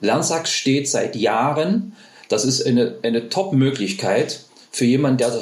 [0.00, 1.92] Lernsack steht seit Jahren.
[2.28, 4.40] Das ist eine, eine Top-Möglichkeit
[4.72, 5.32] für jemanden, der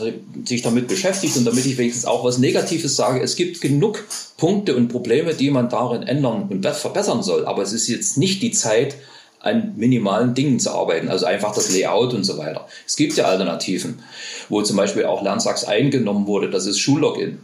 [0.44, 3.22] sich damit beschäftigt und damit ich wenigstens auch was Negatives sage.
[3.22, 4.04] Es gibt genug
[4.36, 7.46] Punkte und Probleme, die man darin ändern und verbessern soll.
[7.46, 8.96] Aber es ist jetzt nicht die Zeit,
[9.40, 12.66] an minimalen Dingen zu arbeiten, also einfach das Layout und so weiter.
[12.86, 14.02] Es gibt ja Alternativen,
[14.50, 17.38] wo zum Beispiel auch Lernsachs eingenommen wurde, das ist Schullogin.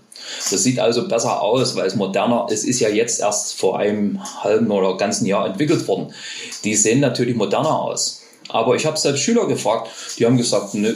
[0.50, 4.20] Das sieht also besser aus, weil es moderner, es ist ja jetzt erst vor einem
[4.42, 6.12] halben oder ganzen Jahr entwickelt worden.
[6.64, 8.25] Die sehen natürlich moderner aus.
[8.48, 10.94] Aber ich habe selbst Schüler gefragt, die haben gesagt, ne,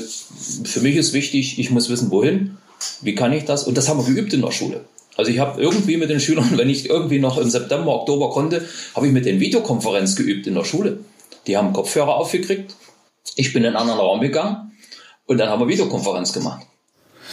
[0.64, 2.58] für mich ist wichtig, ich muss wissen, wohin,
[3.00, 3.64] wie kann ich das?
[3.64, 4.84] Und das haben wir geübt in der Schule.
[5.16, 8.66] Also ich habe irgendwie mit den Schülern, wenn ich irgendwie noch im September, Oktober konnte,
[8.94, 11.00] habe ich mit den Videokonferenz geübt in der Schule.
[11.46, 12.74] Die haben Kopfhörer aufgekriegt,
[13.36, 14.72] ich bin in einen anderen Raum gegangen
[15.26, 16.66] und dann haben wir Videokonferenz gemacht.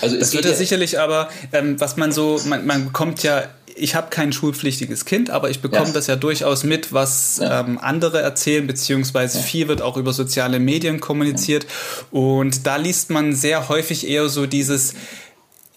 [0.01, 3.43] Also das wird ja sicherlich aber, ähm, was man so, man, man bekommt ja
[3.79, 5.93] ich habe kein schulpflichtiges Kind, aber ich bekomme ja.
[5.93, 7.62] das ja durchaus mit, was ja.
[7.62, 9.43] ähm, andere erzählen, beziehungsweise ja.
[9.43, 11.65] viel wird auch über soziale Medien kommuniziert.
[12.12, 14.95] Und da liest man sehr häufig eher so dieses,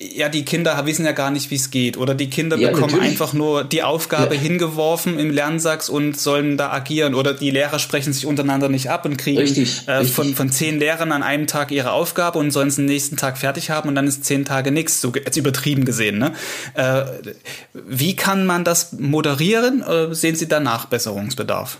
[0.03, 1.99] ja, die Kinder wissen ja gar nicht, wie es geht.
[1.99, 3.11] Oder die Kinder ja, bekommen natürlich.
[3.11, 4.41] einfach nur die Aufgabe ja.
[4.41, 7.15] hingeworfen im Lernsachs und sollen da agieren.
[7.15, 10.15] Oder die Lehrer sprechen sich untereinander nicht ab und kriegen richtig, äh, richtig.
[10.15, 13.37] Von, von zehn Lehrern an einem Tag ihre Aufgabe und sollen es den nächsten Tag
[13.37, 15.03] fertig haben und dann ist zehn Tage nichts.
[15.03, 16.19] So jetzt übertrieben gesehen.
[16.19, 16.33] Ne?
[16.75, 17.05] Äh,
[17.75, 19.83] wie kann man das moderieren?
[19.83, 21.79] Oder sehen Sie da Nachbesserungsbedarf?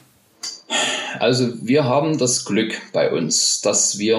[1.19, 4.17] Also wir haben das Glück bei uns, dass wir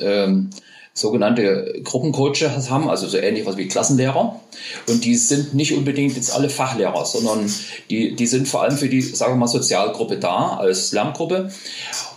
[0.00, 0.50] ähm,
[0.94, 4.40] sogenannte Gruppencoaches haben, also so ähnlich was wie Klassenlehrer.
[4.88, 7.52] Und die sind nicht unbedingt jetzt alle Fachlehrer, sondern
[7.90, 11.50] die, die sind vor allem für die, sagen wir mal, Sozialgruppe da, als Lerngruppe.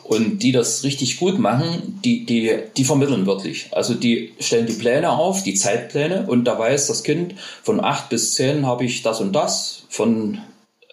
[0.03, 3.67] Und die das richtig gut machen, die, die, die vermitteln wirklich.
[3.71, 8.09] Also die stellen die Pläne auf, die Zeitpläne, und da weiß das Kind, von acht
[8.09, 10.37] bis zehn habe ich das und das, von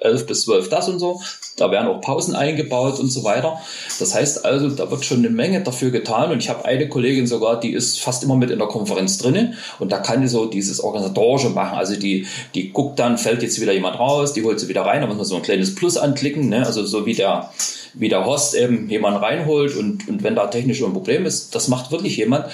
[0.00, 1.20] 11 bis 12 das und so.
[1.56, 3.60] Da werden auch Pausen eingebaut und so weiter.
[4.00, 6.32] Das heißt also, da wird schon eine Menge dafür getan.
[6.32, 9.54] Und ich habe eine Kollegin sogar, die ist fast immer mit in der Konferenz drinne
[9.78, 11.78] und da kann die so dieses Organisatorische machen.
[11.78, 15.00] Also die, die guckt dann, fällt jetzt wieder jemand raus, die holt sie wieder rein,
[15.00, 16.48] da muss man so ein kleines Plus anklicken.
[16.48, 16.66] Ne?
[16.66, 17.50] Also so wie der,
[17.94, 21.68] wie der Host eben jemanden reinholt und, und wenn da technisch ein Problem ist, das
[21.68, 22.46] macht wirklich jemand.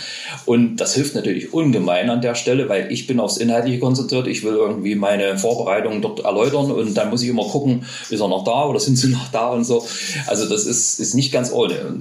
[0.44, 4.26] Und das hilft natürlich ungemein an der Stelle, weil ich bin aufs Inhaltliche konzentriert.
[4.26, 8.28] Ich will irgendwie meine Vorbereitungen dort erläutern und dann muss ich immer gucken, ist er
[8.28, 9.84] noch da oder sind sie noch da und so.
[10.26, 11.98] Also das ist, ist nicht ganz ohne.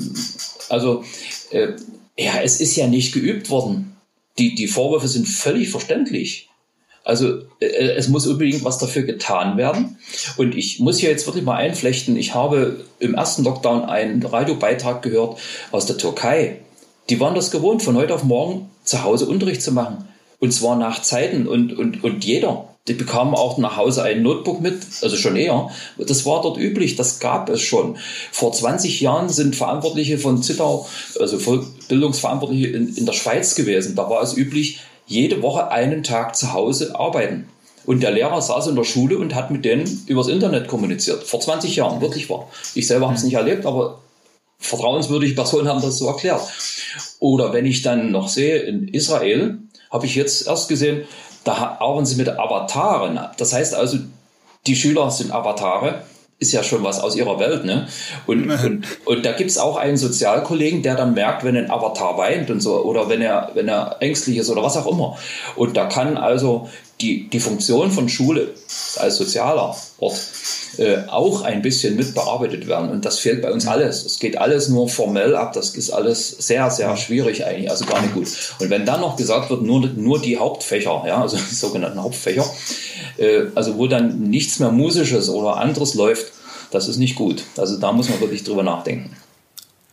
[0.67, 1.03] Also
[1.51, 1.69] äh,
[2.17, 3.95] ja, es ist ja nicht geübt worden.
[4.37, 6.48] Die, die Vorwürfe sind völlig verständlich.
[7.03, 9.97] Also äh, es muss unbedingt was dafür getan werden.
[10.37, 15.01] Und ich muss hier jetzt wirklich mal einflechten, ich habe im ersten Lockdown einen Radiobeitrag
[15.01, 15.39] gehört
[15.71, 16.59] aus der Türkei.
[17.09, 20.07] Die waren das gewohnt, von heute auf morgen zu Hause Unterricht zu machen.
[20.39, 22.69] Und zwar nach Zeiten und, und, und jeder.
[22.87, 25.69] Die bekamen auch nach Hause ein Notebook mit, also schon eher.
[25.97, 27.97] Das war dort üblich, das gab es schon.
[28.31, 30.87] Vor 20 Jahren sind Verantwortliche von Zittau,
[31.19, 31.37] also
[31.87, 33.95] Bildungsverantwortliche in, in der Schweiz gewesen.
[33.95, 37.49] Da war es üblich, jede Woche einen Tag zu Hause arbeiten.
[37.85, 41.23] Und der Lehrer saß in der Schule und hat mit denen übers Internet kommuniziert.
[41.23, 42.47] Vor 20 Jahren, wirklich wahr.
[42.75, 43.99] Ich selber habe es nicht erlebt, aber
[44.59, 46.41] vertrauenswürdige Personen haben das so erklärt.
[47.19, 49.57] Oder wenn ich dann noch sehe, in Israel
[49.91, 51.05] habe ich jetzt erst gesehen,
[51.43, 53.19] da arbeiten sie mit Avataren.
[53.37, 53.97] Das heißt also,
[54.67, 56.03] die Schüler sind Avatare
[56.39, 57.87] ist ja schon was aus ihrer Welt, ne?
[58.25, 62.49] Und, und, und da gibt's auch einen Sozialkollegen, der dann merkt, wenn ein Avatar weint
[62.49, 65.17] und so, oder wenn er, wenn er ängstlich ist oder was auch immer.
[65.57, 66.69] Und da kann also
[67.01, 68.53] die, die Funktion von Schule
[68.97, 70.19] als sozialer Ort
[70.77, 72.89] äh, auch ein bisschen mitbearbeitet werden.
[72.89, 74.05] Und das fehlt bei uns alles.
[74.05, 75.53] Es geht alles nur formell ab.
[75.53, 78.27] Das ist alles sehr, sehr schwierig eigentlich, also gar nicht gut.
[78.59, 82.45] Und wenn dann noch gesagt wird, nur, nur die Hauptfächer, ja, also die sogenannten Hauptfächer,
[83.19, 86.31] äh, also wo dann nichts mehr Musisches oder anderes läuft,
[86.71, 87.43] das ist nicht gut.
[87.57, 89.15] Also da muss man wirklich drüber nachdenken.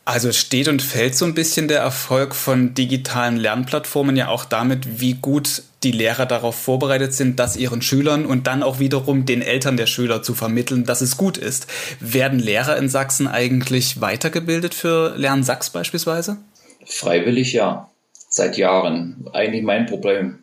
[0.05, 5.01] Also steht und fällt so ein bisschen der Erfolg von digitalen Lernplattformen ja auch damit,
[5.01, 9.43] wie gut die Lehrer darauf vorbereitet sind, das ihren Schülern und dann auch wiederum den
[9.43, 11.67] Eltern der Schüler zu vermitteln, dass es gut ist.
[11.99, 16.37] Werden Lehrer in Sachsen eigentlich weitergebildet für Lernen Sachs beispielsweise?
[16.85, 17.91] Freiwillig ja.
[18.29, 19.29] Seit Jahren.
[19.33, 20.39] Eigentlich mein Problem.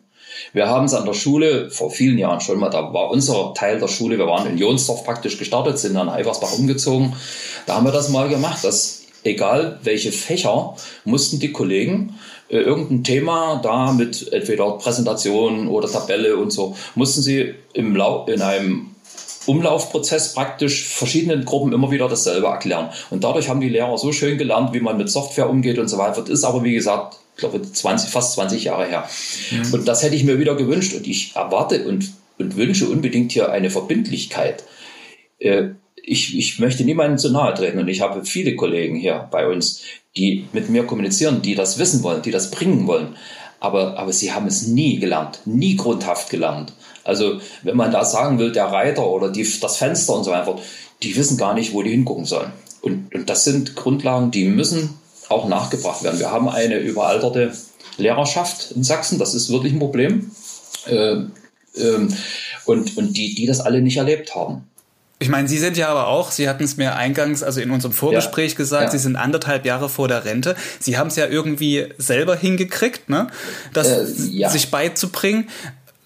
[0.52, 3.78] Wir haben es an der Schule vor vielen Jahren schon mal, da war unser Teil
[3.78, 7.14] der Schule, wir waren in Jonsdorf praktisch gestartet, sind dann Eiversbach umgezogen.
[7.66, 12.18] Da haben wir das mal gemacht, dass egal welche Fächer, mussten die Kollegen
[12.48, 18.26] äh, irgendein Thema da mit entweder Präsentation oder Tabelle und so, mussten sie im Lau
[18.26, 18.93] in einem
[19.46, 22.90] Umlaufprozess praktisch verschiedenen Gruppen immer wieder dasselbe erklären.
[23.10, 25.98] Und dadurch haben die Lehrer so schön gelernt, wie man mit Software umgeht und so
[25.98, 26.20] weiter.
[26.22, 29.08] Das ist aber, wie gesagt, ich glaube, 20, fast 20 Jahre her.
[29.50, 29.74] Mhm.
[29.74, 30.94] Und das hätte ich mir wieder gewünscht.
[30.94, 34.64] Und ich erwarte und, und wünsche unbedingt hier eine Verbindlichkeit.
[35.38, 35.70] Äh,
[36.06, 39.82] ich, ich möchte niemandem zu nahe treten und ich habe viele Kollegen hier bei uns,
[40.16, 43.16] die mit mir kommunizieren, die das wissen wollen, die das bringen wollen.
[43.60, 46.72] Aber, aber sie haben es nie gelernt, nie grundhaft gelernt.
[47.04, 50.56] Also wenn man da sagen will, der Reiter oder die, das Fenster und so weiter,
[51.02, 52.52] die wissen gar nicht, wo die hingucken sollen.
[52.80, 54.90] Und, und das sind Grundlagen, die müssen
[55.28, 56.18] auch nachgebracht werden.
[56.18, 57.52] Wir haben eine überalterte
[57.96, 60.30] Lehrerschaft in Sachsen, das ist wirklich ein Problem.
[60.86, 61.16] Äh,
[61.76, 62.08] äh,
[62.66, 64.64] und, und die, die das alle nicht erlebt haben.
[65.20, 67.94] Ich meine, Sie sind ja aber auch, Sie hatten es mir eingangs, also in unserem
[67.94, 68.56] Vorgespräch ja.
[68.56, 68.90] gesagt, ja.
[68.90, 70.56] Sie sind anderthalb Jahre vor der Rente.
[70.80, 73.28] Sie haben es ja irgendwie selber hingekriegt, ne?
[73.72, 74.50] das äh, ja.
[74.50, 75.48] sich beizubringen.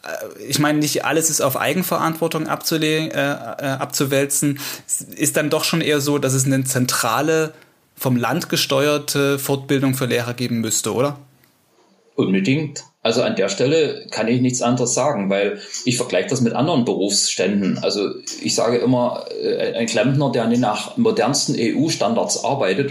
[0.09, 4.59] Äh, ich meine, nicht alles ist auf Eigenverantwortung äh, äh, abzuwälzen.
[5.17, 7.53] Ist dann doch schon eher so, dass es eine zentrale,
[7.95, 11.19] vom Land gesteuerte Fortbildung für Lehrer geben müsste, oder?
[12.15, 12.85] Unbedingt.
[13.01, 16.85] Also an der Stelle kann ich nichts anderes sagen, weil ich vergleiche das mit anderen
[16.85, 17.79] Berufsständen.
[17.79, 18.11] Also
[18.43, 22.91] ich sage immer, äh, ein Klempner, der nach modernsten EU-Standards arbeitet,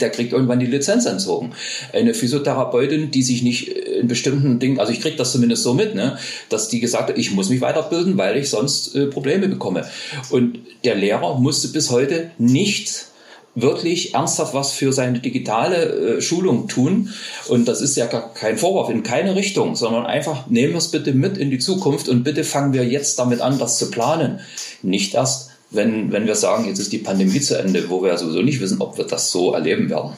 [0.00, 1.52] der kriegt irgendwann die Lizenz entzogen.
[1.92, 5.94] Eine Physiotherapeutin, die sich nicht in bestimmten Dingen, also ich kriege das zumindest so mit,
[5.94, 9.86] ne, dass die gesagt hat, ich muss mich weiterbilden, weil ich sonst äh, Probleme bekomme.
[10.30, 13.10] Und der Lehrer musste bis heute nicht
[13.54, 17.10] wirklich ernsthaft was für seine digitale äh, Schulung tun.
[17.48, 20.90] Und das ist ja gar kein Vorwurf in keine Richtung, sondern einfach nehmen wir es
[20.90, 24.40] bitte mit in die Zukunft und bitte fangen wir jetzt damit an, das zu planen.
[24.82, 28.42] Nicht erst, wenn, wenn wir sagen, jetzt ist die Pandemie zu Ende, wo wir sowieso
[28.42, 30.12] nicht wissen, ob wir das so erleben werden.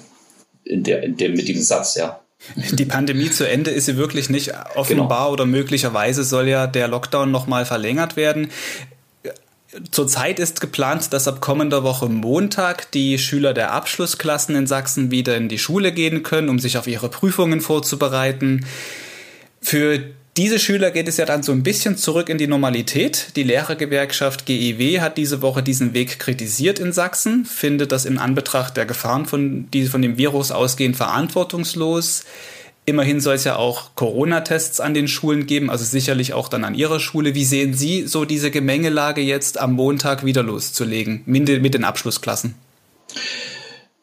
[0.64, 2.21] In der, in dem, mit diesem Satz, ja.
[2.56, 5.32] Die Pandemie zu Ende ist sie wirklich nicht offenbar genau.
[5.32, 8.50] oder möglicherweise soll ja der Lockdown nochmal verlängert werden.
[9.90, 15.36] Zurzeit ist geplant, dass ab kommender Woche Montag die Schüler der Abschlussklassen in Sachsen wieder
[15.36, 18.66] in die Schule gehen können, um sich auf ihre Prüfungen vorzubereiten.
[19.62, 20.00] Für
[20.36, 23.36] diese Schüler geht es ja dann so ein bisschen zurück in die Normalität.
[23.36, 28.76] Die Lehrergewerkschaft GEW hat diese Woche diesen Weg kritisiert in Sachsen, findet das in Anbetracht
[28.78, 32.24] der Gefahren, von, die von dem Virus ausgehen, verantwortungslos.
[32.86, 36.74] Immerhin soll es ja auch Corona-Tests an den Schulen geben, also sicherlich auch dann an
[36.74, 37.34] Ihrer Schule.
[37.34, 42.54] Wie sehen Sie so diese Gemengelage jetzt am Montag wieder loszulegen mit den Abschlussklassen?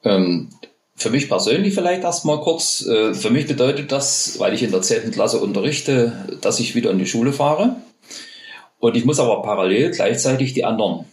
[0.04, 0.50] Ähm,
[1.00, 2.86] für mich persönlich vielleicht erstmal kurz.
[2.86, 5.12] Äh, für mich bedeutet das, weil ich in der 10.
[5.12, 7.78] Klasse unterrichte, dass ich wieder in die Schule fahre.
[8.80, 11.06] Und ich muss aber parallel gleichzeitig die anderen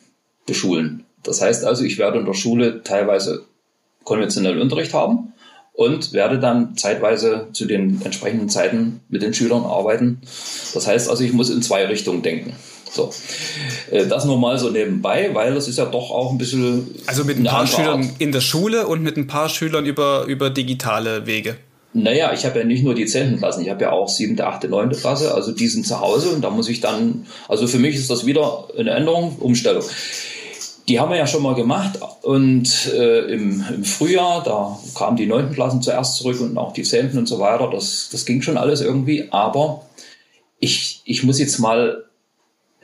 [0.45, 1.05] beschulen.
[1.23, 3.45] Das heißt also, ich werde in der Schule teilweise
[4.05, 5.33] konventionell Unterricht haben
[5.73, 10.21] und werde dann zeitweise zu den entsprechenden Zeiten mit den Schülern arbeiten.
[10.75, 12.55] Das heißt also, ich muss in zwei Richtungen denken.
[12.97, 13.11] So.
[13.91, 16.89] Äh, das nur mal so nebenbei, weil das ist ja doch auch ein bisschen.
[17.07, 18.11] Also mit ein paar Schülern Art.
[18.19, 21.57] in der Schule und mit ein paar Schülern über, über digitale Wege.
[21.93, 23.39] Naja, ich habe ja nicht nur die 10.
[23.39, 24.91] Klassen, ich habe ja auch 7., 8., 9.
[24.91, 28.11] Klasse, also die sind zu Hause und da muss ich dann, also für mich ist
[28.11, 29.83] das wieder eine Änderung, Umstellung.
[30.89, 35.27] Die haben wir ja schon mal gemacht und äh, im, im Frühjahr, da kamen die
[35.27, 37.71] neunten Klassen zuerst zurück und auch die zehnten und so weiter.
[37.73, 39.87] Das, das ging schon alles irgendwie, aber
[40.59, 42.05] ich, ich muss jetzt mal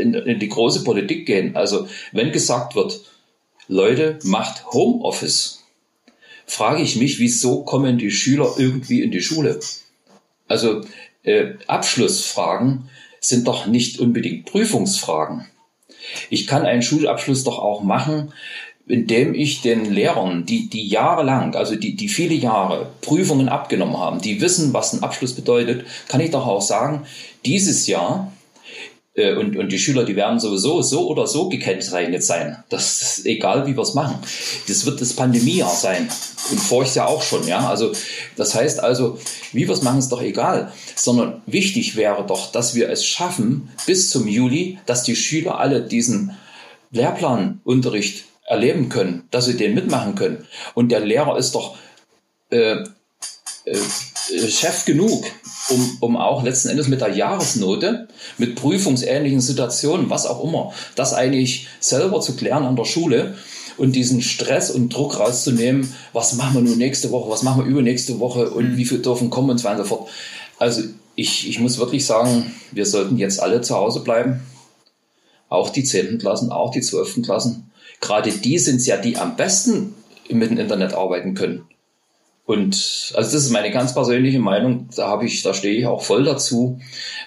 [0.03, 1.57] in, in die große Politik gehen.
[1.57, 3.01] Also wenn gesagt wird,
[3.69, 5.63] Leute, macht Homeoffice,
[6.47, 9.61] frage ich mich, wieso kommen die Schüler irgendwie in die Schule?
[10.49, 10.83] Also
[11.23, 12.91] äh, Abschlussfragen
[13.21, 15.47] sind doch nicht unbedingt Prüfungsfragen.
[16.29, 18.33] Ich kann einen Schulabschluss doch auch machen,
[18.87, 24.21] indem ich den Lehrern, die, die jahrelang, also die, die viele Jahre Prüfungen abgenommen haben,
[24.21, 27.07] die wissen, was ein Abschluss bedeutet, kann ich doch auch sagen,
[27.47, 28.33] dieses Jahr
[29.15, 32.65] und, und die Schüler, die werden sowieso so oder so gekennzeichnet sein.
[32.71, 34.19] Das ist egal, wie wir es machen.
[34.69, 36.09] Das wird das Pandemiejahr sein.
[36.51, 37.69] Und vorher ja auch schon, ja.
[37.69, 37.93] Also,
[38.37, 39.19] das heißt also,
[39.53, 40.73] wie wir es machen, ist doch egal.
[40.97, 45.83] Sondern wichtig wäre doch, dass wir es schaffen, bis zum Juli, dass die Schüler alle
[45.83, 46.35] diesen
[46.91, 50.47] Lehrplanunterricht erleben können, dass sie den mitmachen können.
[50.73, 51.77] Und der Lehrer ist doch
[52.51, 52.85] äh,
[53.65, 55.25] äh, Chef genug,
[55.69, 58.09] um, um auch letzten Endes mit der Jahresnote,
[58.39, 63.37] mit prüfungsähnlichen Situationen, was auch immer, das eigentlich selber zu klären an der Schule
[63.77, 67.71] und diesen Stress und Druck rauszunehmen, was machen wir nun nächste Woche, was machen wir
[67.71, 68.77] übernächste Woche und mhm.
[68.77, 70.11] wie viel dürfen kommen und so weiter und so fort.
[70.59, 70.83] Also
[71.15, 74.41] ich, ich muss wirklich sagen, wir sollten jetzt alle zu Hause bleiben.
[75.49, 76.19] Auch die 10.
[76.19, 77.23] Klassen, auch die 12.
[77.23, 77.71] Klassen.
[78.01, 79.95] Gerade die sind es ja, die am besten
[80.31, 81.67] mit dem Internet arbeiten können.
[82.53, 86.03] Und also das ist meine ganz persönliche Meinung, da habe ich, da stehe ich auch
[86.03, 86.79] voll dazu.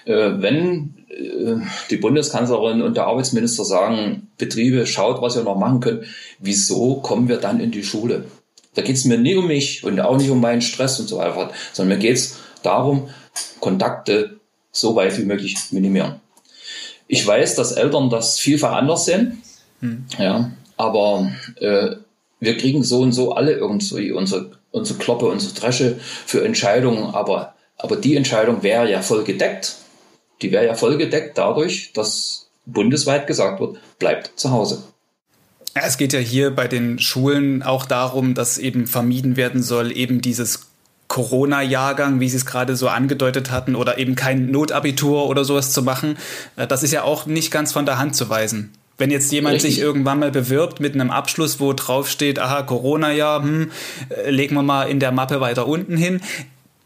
[0.04, 1.56] Äh, wenn äh,
[1.90, 6.04] die Bundeskanzlerin und der Arbeitsminister sagen, Betriebe, schaut, was ihr noch machen könnt,
[6.38, 8.26] wieso kommen wir dann in die Schule?
[8.76, 11.18] Da geht es mir nie um mich und auch nicht um meinen Stress und so
[11.18, 13.08] weiter, sondern mir geht es darum,
[13.58, 14.38] Kontakte
[14.70, 16.20] so weit wie möglich minimieren.
[17.08, 19.42] Ich weiß, dass Eltern das vielfach anders sehen,
[19.80, 20.04] hm.
[20.18, 21.96] ja, aber äh,
[22.38, 27.54] wir kriegen so und so alle irgendwie unsere unsere Kloppe, unsere Dresche für Entscheidungen, aber,
[27.78, 29.76] aber die Entscheidung wäre ja voll gedeckt.
[30.42, 34.82] Die wäre ja voll gedeckt dadurch, dass bundesweit gesagt wird, bleibt zu Hause.
[35.74, 40.20] Es geht ja hier bei den Schulen auch darum, dass eben vermieden werden soll, eben
[40.20, 40.66] dieses
[41.08, 45.82] Corona-Jahrgang, wie Sie es gerade so angedeutet hatten, oder eben kein Notabitur oder sowas zu
[45.82, 46.16] machen.
[46.56, 48.75] Äh, das ist ja auch nicht ganz von der Hand zu weisen.
[48.98, 49.74] Wenn jetzt jemand Richtig.
[49.74, 53.70] sich irgendwann mal bewirbt mit einem Abschluss, wo drauf steht, aha, Corona-Jahr, hm,
[54.08, 56.22] äh, legen wir mal in der Mappe weiter unten hin.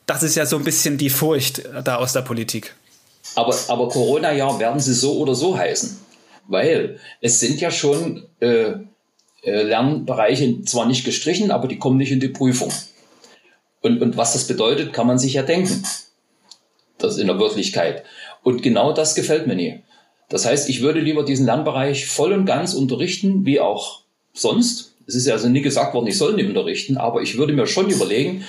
[0.06, 2.74] Das ist ja so ein bisschen die Furcht da aus der Politik.
[3.36, 5.98] Aber, aber Corona-Jahr werden sie so oder so heißen.
[6.48, 8.72] Weil es sind ja schon äh,
[9.42, 12.72] äh, Lernbereiche zwar nicht gestrichen, aber die kommen nicht in die Prüfung.
[13.82, 15.84] Und, und was das bedeutet, kann man sich ja denken.
[16.98, 18.04] Das in der Wirklichkeit.
[18.42, 19.82] Und genau das gefällt mir nie.
[20.30, 24.00] Das heißt, ich würde lieber diesen Lernbereich voll und ganz unterrichten, wie auch
[24.32, 24.94] sonst.
[25.06, 27.66] Es ist ja also nie gesagt worden, ich soll nicht unterrichten, aber ich würde mir
[27.66, 28.44] schon überlegen,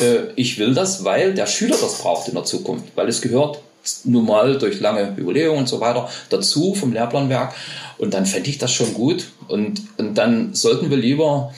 [0.00, 3.58] äh, ich will das, weil der Schüler das braucht in der Zukunft, weil es gehört
[4.04, 7.54] nun mal durch lange Überlegungen und so weiter dazu vom Lehrplanwerk.
[7.98, 9.28] Und dann fände ich das schon gut.
[9.48, 11.52] Und, und dann sollten wir lieber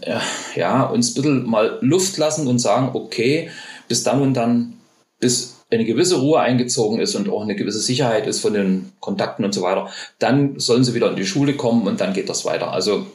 [0.00, 0.18] äh,
[0.56, 3.50] ja, uns ein bisschen mal Luft lassen und sagen, okay,
[3.88, 4.74] bis dann und dann,
[5.20, 9.44] bis eine gewisse Ruhe eingezogen ist und auch eine gewisse Sicherheit ist von den Kontakten
[9.44, 12.44] und so weiter, dann sollen sie wieder in die Schule kommen und dann geht das
[12.44, 12.72] weiter.
[12.72, 13.06] Also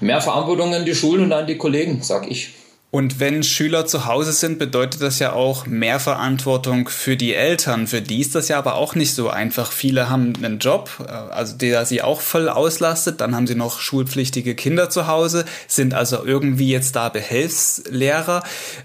[0.00, 2.54] mehr Verantwortung an die Schulen und an die Kollegen, sag ich.
[2.90, 7.86] Und wenn Schüler zu Hause sind, bedeutet das ja auch mehr Verantwortung für die Eltern.
[7.86, 9.72] Für die ist das ja aber auch nicht so einfach.
[9.72, 13.20] Viele haben einen Job, äh, also der sie auch voll auslastet.
[13.20, 18.42] Dann haben sie noch schulpflichtige Kinder zu Hause, sind also irgendwie jetzt da Behelfslehrer.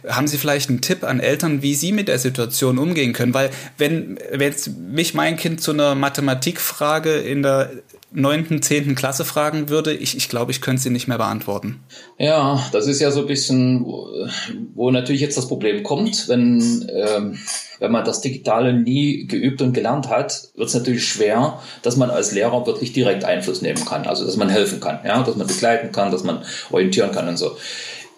[0.09, 3.33] Haben Sie vielleicht einen Tipp an Eltern, wie sie mit der Situation umgehen können?
[3.33, 4.53] Weil wenn, wenn
[4.91, 7.71] mich mein Kind zu einer Mathematikfrage in der
[8.13, 11.81] neunten, zehnten Klasse fragen würde, ich, ich glaube, ich könnte sie nicht mehr beantworten.
[12.17, 13.85] Ja, das ist ja so ein bisschen,
[14.75, 17.37] wo, natürlich jetzt das Problem kommt, wenn, ähm,
[17.79, 22.09] wenn man das Digitale nie geübt und gelernt hat, wird es natürlich schwer, dass man
[22.09, 25.47] als Lehrer wirklich direkt Einfluss nehmen kann, also dass man helfen kann, ja, dass man
[25.47, 27.57] begleiten kann, dass man orientieren kann und so.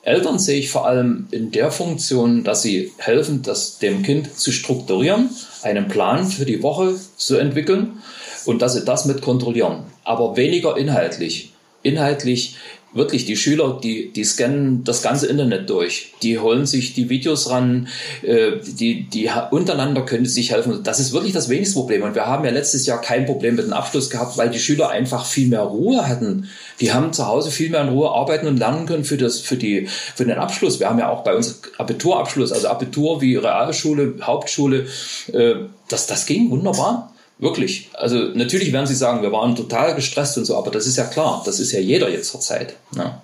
[0.03, 4.51] Eltern sehe ich vor allem in der Funktion, dass sie helfen, das dem Kind zu
[4.51, 5.31] strukturieren,
[5.63, 8.03] einen Plan für die Woche zu entwickeln
[8.45, 9.83] und dass sie das mit kontrollieren.
[10.03, 11.51] Aber weniger inhaltlich.
[11.83, 12.55] Inhaltlich
[12.95, 16.13] wirklich die Schüler, die, die scannen das ganze Internet durch.
[16.23, 17.89] Die holen sich die Videos ran,
[18.23, 20.81] äh, die, die untereinander können sich helfen.
[20.83, 22.03] Das ist wirklich das wenigste Problem.
[22.03, 24.89] Und wir haben ja letztes Jahr kein Problem mit dem Abschluss gehabt, weil die Schüler
[24.89, 26.49] einfach viel mehr Ruhe hatten.
[26.79, 29.57] Die haben zu Hause viel mehr in Ruhe arbeiten und lernen können für, das, für,
[29.57, 30.79] die, für den Abschluss.
[30.79, 34.87] Wir haben ja auch bei uns Abiturabschluss, also Abitur wie Realschule, Hauptschule,
[35.33, 35.55] äh,
[35.89, 37.14] das, das ging wunderbar.
[37.37, 37.89] Wirklich.
[37.93, 41.03] Also natürlich werden sie sagen, wir waren total gestresst und so, aber das ist ja
[41.03, 42.75] klar, das ist ja jeder jetzt zur Zeit.
[42.95, 43.21] Ne?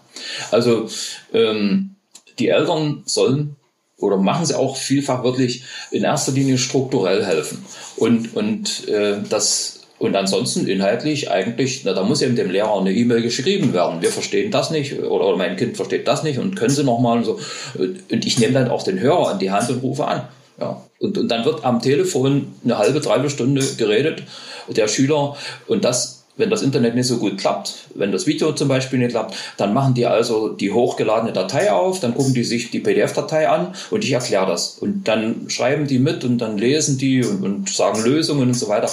[0.51, 0.89] Also
[1.33, 1.95] ähm,
[2.39, 3.55] die Eltern sollen
[3.97, 7.63] oder machen sie auch vielfach wirklich in erster Linie strukturell helfen
[7.95, 12.91] und, und äh, das Und ansonsten inhaltlich eigentlich, na, da muss eben dem Lehrer eine
[12.91, 14.01] E-Mail geschrieben werden.
[14.01, 17.19] Wir verstehen das nicht oder, oder mein Kind versteht das nicht und können Sie nochmal
[17.19, 17.39] und so.
[17.77, 20.27] Und ich nehme dann auch den Hörer an die Hand und rufe an.
[20.61, 20.81] Ja.
[20.99, 24.23] Und, und dann wird am Telefon eine halbe, dreiviertel Stunde geredet,
[24.69, 25.35] der Schüler,
[25.67, 29.11] und das wenn das Internet nicht so gut klappt, wenn das Video zum Beispiel nicht
[29.11, 33.49] klappt, dann machen die also die hochgeladene Datei auf, dann gucken die sich die PDF-Datei
[33.49, 34.77] an und ich erkläre das.
[34.79, 38.69] Und dann schreiben die mit und dann lesen die und, und sagen Lösungen und so
[38.69, 38.89] weiter.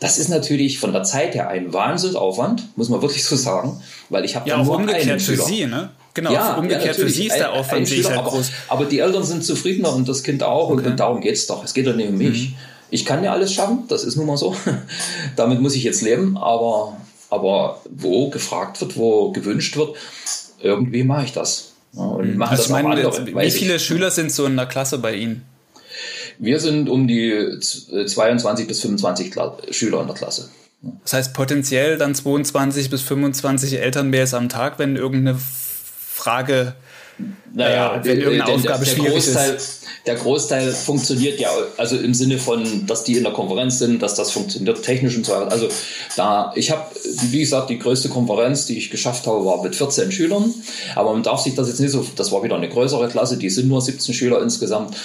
[0.00, 4.24] Das ist natürlich von der Zeit her ein Wahnsinnsaufwand, muss man wirklich so sagen, weil
[4.24, 5.90] ich habe ja, dann nur umgekehrt einen für Sie, ne?
[6.18, 8.50] Genau, ja, umgekehrt ja, für Sie ist der Aufwand ein halt aber, groß.
[8.66, 10.88] Aber die Eltern sind zufriedener und das Kind auch okay.
[10.88, 11.62] und, darum geht's doch.
[11.62, 12.50] Es geht doch nicht um mich.
[12.50, 12.54] Mhm.
[12.90, 14.56] Ich kann ja alles schaffen, das ist nun mal so.
[15.36, 16.96] Damit muss ich jetzt leben, aber,
[17.30, 19.94] aber wo gefragt wird, wo gewünscht wird,
[20.60, 21.74] irgendwie mache ich das.
[21.94, 23.84] und mache also das meine, andere, wie viele ich.
[23.84, 25.44] Schüler sind so in der Klasse bei Ihnen?
[26.40, 29.34] Wir sind um die 22 bis 25
[29.70, 30.48] Schüler in der Klasse.
[31.04, 35.38] Das heißt potenziell dann 22 bis 25 Elternmails am Tag, wenn irgendeine
[36.18, 36.74] Frage,
[37.54, 39.78] naja, äh, wenn irgendeine Aufgabe der, der schwierig Großteil, ist.
[40.06, 44.14] Der Großteil funktioniert ja, also im Sinne von, dass die in der Konferenz sind, dass
[44.14, 45.50] das funktioniert technisch und so weiter.
[45.50, 45.68] Also
[46.16, 46.82] da, ich habe,
[47.30, 50.54] wie gesagt, die größte Konferenz, die ich geschafft habe, war mit 14 Schülern.
[50.94, 53.50] Aber man darf sich das jetzt nicht so, das war wieder eine größere Klasse, die
[53.50, 54.96] sind nur 17 Schüler insgesamt.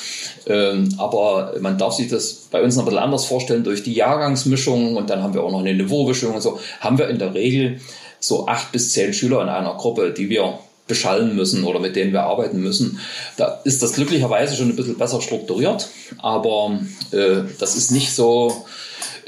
[0.47, 3.93] Ähm, aber man darf sich das bei uns noch ein bisschen anders vorstellen durch die
[3.93, 7.33] Jahrgangsmischung und dann haben wir auch noch eine Niveaumischung und so, haben wir in der
[7.33, 7.79] Regel
[8.19, 12.11] so acht bis zehn Schüler in einer Gruppe, die wir beschallen müssen oder mit denen
[12.11, 12.99] wir arbeiten müssen.
[13.37, 16.79] Da ist das glücklicherweise schon ein bisschen besser strukturiert, aber
[17.11, 18.65] äh, das ist nicht so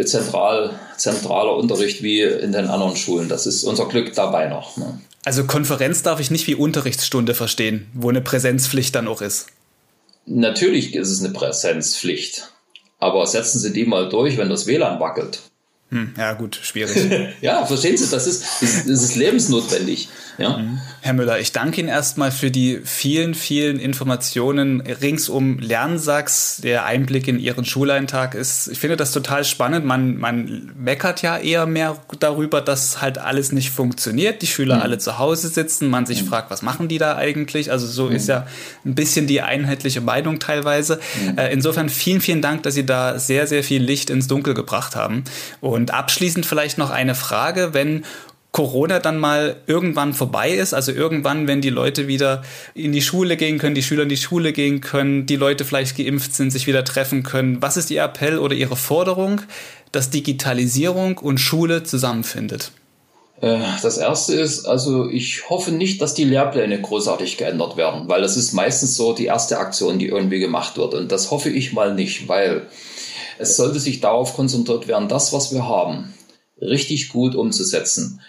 [0.04, 3.30] zentral, zentraler Unterricht wie in den anderen Schulen.
[3.30, 4.76] Das ist unser Glück dabei noch.
[4.78, 5.00] Ne?
[5.24, 9.48] Also Konferenz darf ich nicht wie Unterrichtsstunde verstehen, wo eine Präsenzpflicht dann auch ist.
[10.26, 12.52] Natürlich ist es eine Präsenzpflicht.
[13.00, 15.42] Aber setzen Sie die mal durch, wenn das WLAN wackelt.
[15.90, 17.34] Hm, ja, gut, schwierig.
[17.42, 20.10] ja, verstehen Sie, das ist, das ist lebensnotwendig.
[20.38, 20.58] Ja?
[20.58, 20.80] Mhm.
[21.02, 26.60] Herr Müller, ich danke Ihnen erstmal für die vielen, vielen Informationen rings um Lernsachs.
[26.64, 29.86] Der Einblick in Ihren Schuleintag ist, ich finde das total spannend.
[29.86, 34.82] Man, man meckert ja eher mehr darüber, dass halt alles nicht funktioniert, die Schüler mhm.
[34.82, 36.28] alle zu Hause sitzen, man sich mhm.
[36.28, 37.72] fragt, was machen die da eigentlich?
[37.72, 38.30] Also so ist mhm.
[38.30, 38.48] ja
[38.84, 41.00] ein bisschen die einheitliche Meinung teilweise.
[41.22, 41.38] Mhm.
[41.38, 44.96] Äh, insofern vielen, vielen Dank, dass Sie da sehr, sehr viel Licht ins Dunkel gebracht
[44.96, 45.24] haben.
[45.62, 48.04] Und abschließend vielleicht noch eine Frage, wenn
[48.56, 52.42] Corona dann mal irgendwann vorbei ist, also irgendwann, wenn die Leute wieder
[52.74, 55.98] in die Schule gehen können, die Schüler in die Schule gehen können, die Leute vielleicht
[55.98, 57.62] geimpft sind, sich wieder treffen können.
[57.62, 59.42] Was ist Ihr Appell oder Ihre Forderung,
[59.92, 62.72] dass Digitalisierung und Schule zusammenfindet?
[63.42, 68.22] Äh, das erste ist, also ich hoffe nicht, dass die Lehrpläne großartig geändert werden, weil
[68.22, 70.94] das ist meistens so die erste Aktion, die irgendwie gemacht wird.
[70.94, 72.68] Und das hoffe ich mal nicht, weil
[73.38, 76.14] es sollte sich darauf konzentriert werden, das, was wir haben,
[76.60, 78.22] richtig gut umzusetzen.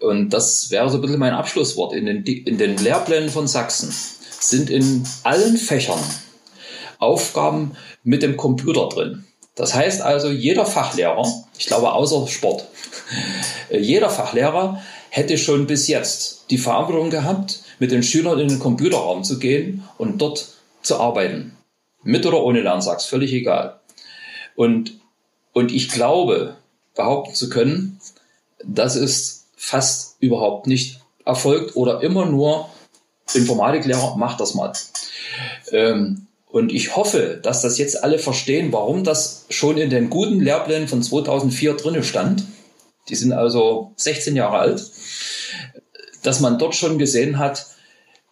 [0.00, 1.92] Und das wäre so ein bisschen mein Abschlusswort.
[1.92, 3.94] In den, in den Lehrplänen von Sachsen
[4.40, 6.00] sind in allen Fächern
[6.98, 7.72] Aufgaben
[8.02, 9.24] mit dem Computer drin.
[9.54, 11.26] Das heißt also, jeder Fachlehrer,
[11.58, 12.66] ich glaube außer Sport,
[13.70, 19.24] jeder Fachlehrer hätte schon bis jetzt die Verantwortung gehabt, mit den Schülern in den Computerraum
[19.24, 20.48] zu gehen und dort
[20.82, 21.56] zu arbeiten.
[22.02, 23.80] Mit oder ohne Lernsachs, völlig egal.
[24.54, 25.00] Und,
[25.52, 26.56] und ich glaube,
[27.00, 27.98] behaupten zu können,
[28.64, 32.68] das ist fast überhaupt nicht erfolgt oder immer nur
[33.32, 34.72] Informatiklehrer, macht das mal.
[35.70, 40.40] Ähm, und ich hoffe, dass das jetzt alle verstehen, warum das schon in den guten
[40.40, 42.44] Lehrplänen von 2004 drinne stand.
[43.08, 44.90] Die sind also 16 Jahre alt.
[46.22, 47.66] Dass man dort schon gesehen hat,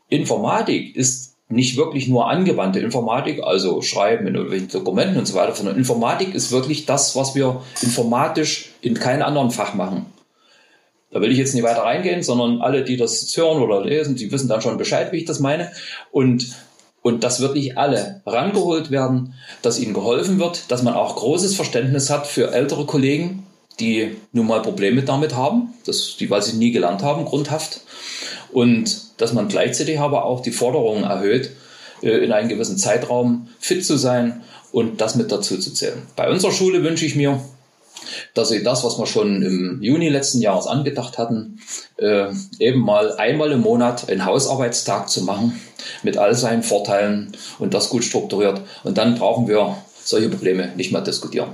[0.08, 5.54] Informatik ist nicht wirklich nur angewandte Informatik, also Schreiben in irgendwelchen Dokumenten und so weiter,
[5.54, 10.06] sondern Informatik ist wirklich das, was wir informatisch in keinem anderen Fach machen.
[11.10, 14.30] Da will ich jetzt nicht weiter reingehen, sondern alle, die das hören oder lesen, die
[14.30, 15.72] wissen dann schon Bescheid, wie ich das meine.
[16.12, 16.54] Und,
[17.00, 19.32] und dass wirklich alle rangeholt werden,
[19.62, 23.46] dass ihnen geholfen wird, dass man auch großes Verständnis hat für ältere Kollegen,
[23.80, 27.80] die nun mal Probleme damit haben, das, die, weil sie nie gelernt haben, grundhaft.
[28.52, 31.50] Und dass man gleichzeitig aber auch die Forderungen erhöht,
[32.02, 34.42] äh, in einem gewissen Zeitraum fit zu sein
[34.72, 36.02] und das mit dazu zu zählen.
[36.16, 37.40] Bei unserer Schule wünsche ich mir,
[38.34, 41.60] dass sie das, was wir schon im Juni letzten Jahres angedacht hatten,
[41.96, 42.26] äh,
[42.58, 45.60] eben mal einmal im Monat einen Hausarbeitstag zu machen
[46.02, 48.60] mit all seinen Vorteilen und das gut strukturiert.
[48.84, 51.50] Und dann brauchen wir solche Probleme nicht mehr diskutieren.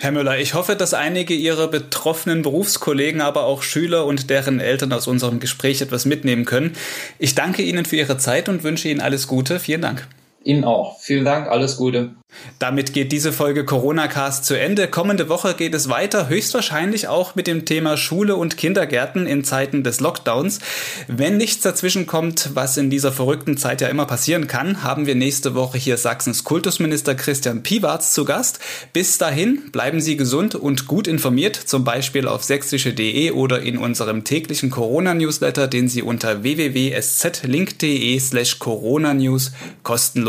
[0.00, 4.92] Herr Müller, ich hoffe, dass einige Ihrer betroffenen Berufskollegen, aber auch Schüler und deren Eltern
[4.92, 6.74] aus unserem Gespräch etwas mitnehmen können.
[7.18, 9.58] Ich danke Ihnen für Ihre Zeit und wünsche Ihnen alles Gute.
[9.58, 10.06] Vielen Dank.
[10.48, 10.98] Ihnen auch.
[10.98, 11.46] Vielen Dank.
[11.46, 12.14] Alles Gute.
[12.58, 14.88] Damit geht diese Folge Corona Cast zu Ende.
[14.88, 19.82] Kommende Woche geht es weiter, höchstwahrscheinlich auch mit dem Thema Schule und Kindergärten in Zeiten
[19.82, 20.58] des Lockdowns.
[21.06, 25.14] Wenn nichts dazwischen kommt, was in dieser verrückten Zeit ja immer passieren kann, haben wir
[25.14, 28.60] nächste Woche hier Sachsens Kultusminister Christian Piwarz zu Gast.
[28.92, 34.24] Bis dahin bleiben Sie gesund und gut informiert, zum Beispiel auf sächsische.de oder in unserem
[34.24, 39.52] täglichen Corona-Newsletter, den Sie unter www.szlink.de slash Corona-News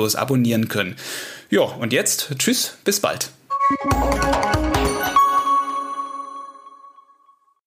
[0.10, 0.96] kostenlos abonnieren können.
[1.50, 3.30] Ja, und jetzt tschüss, bis bald.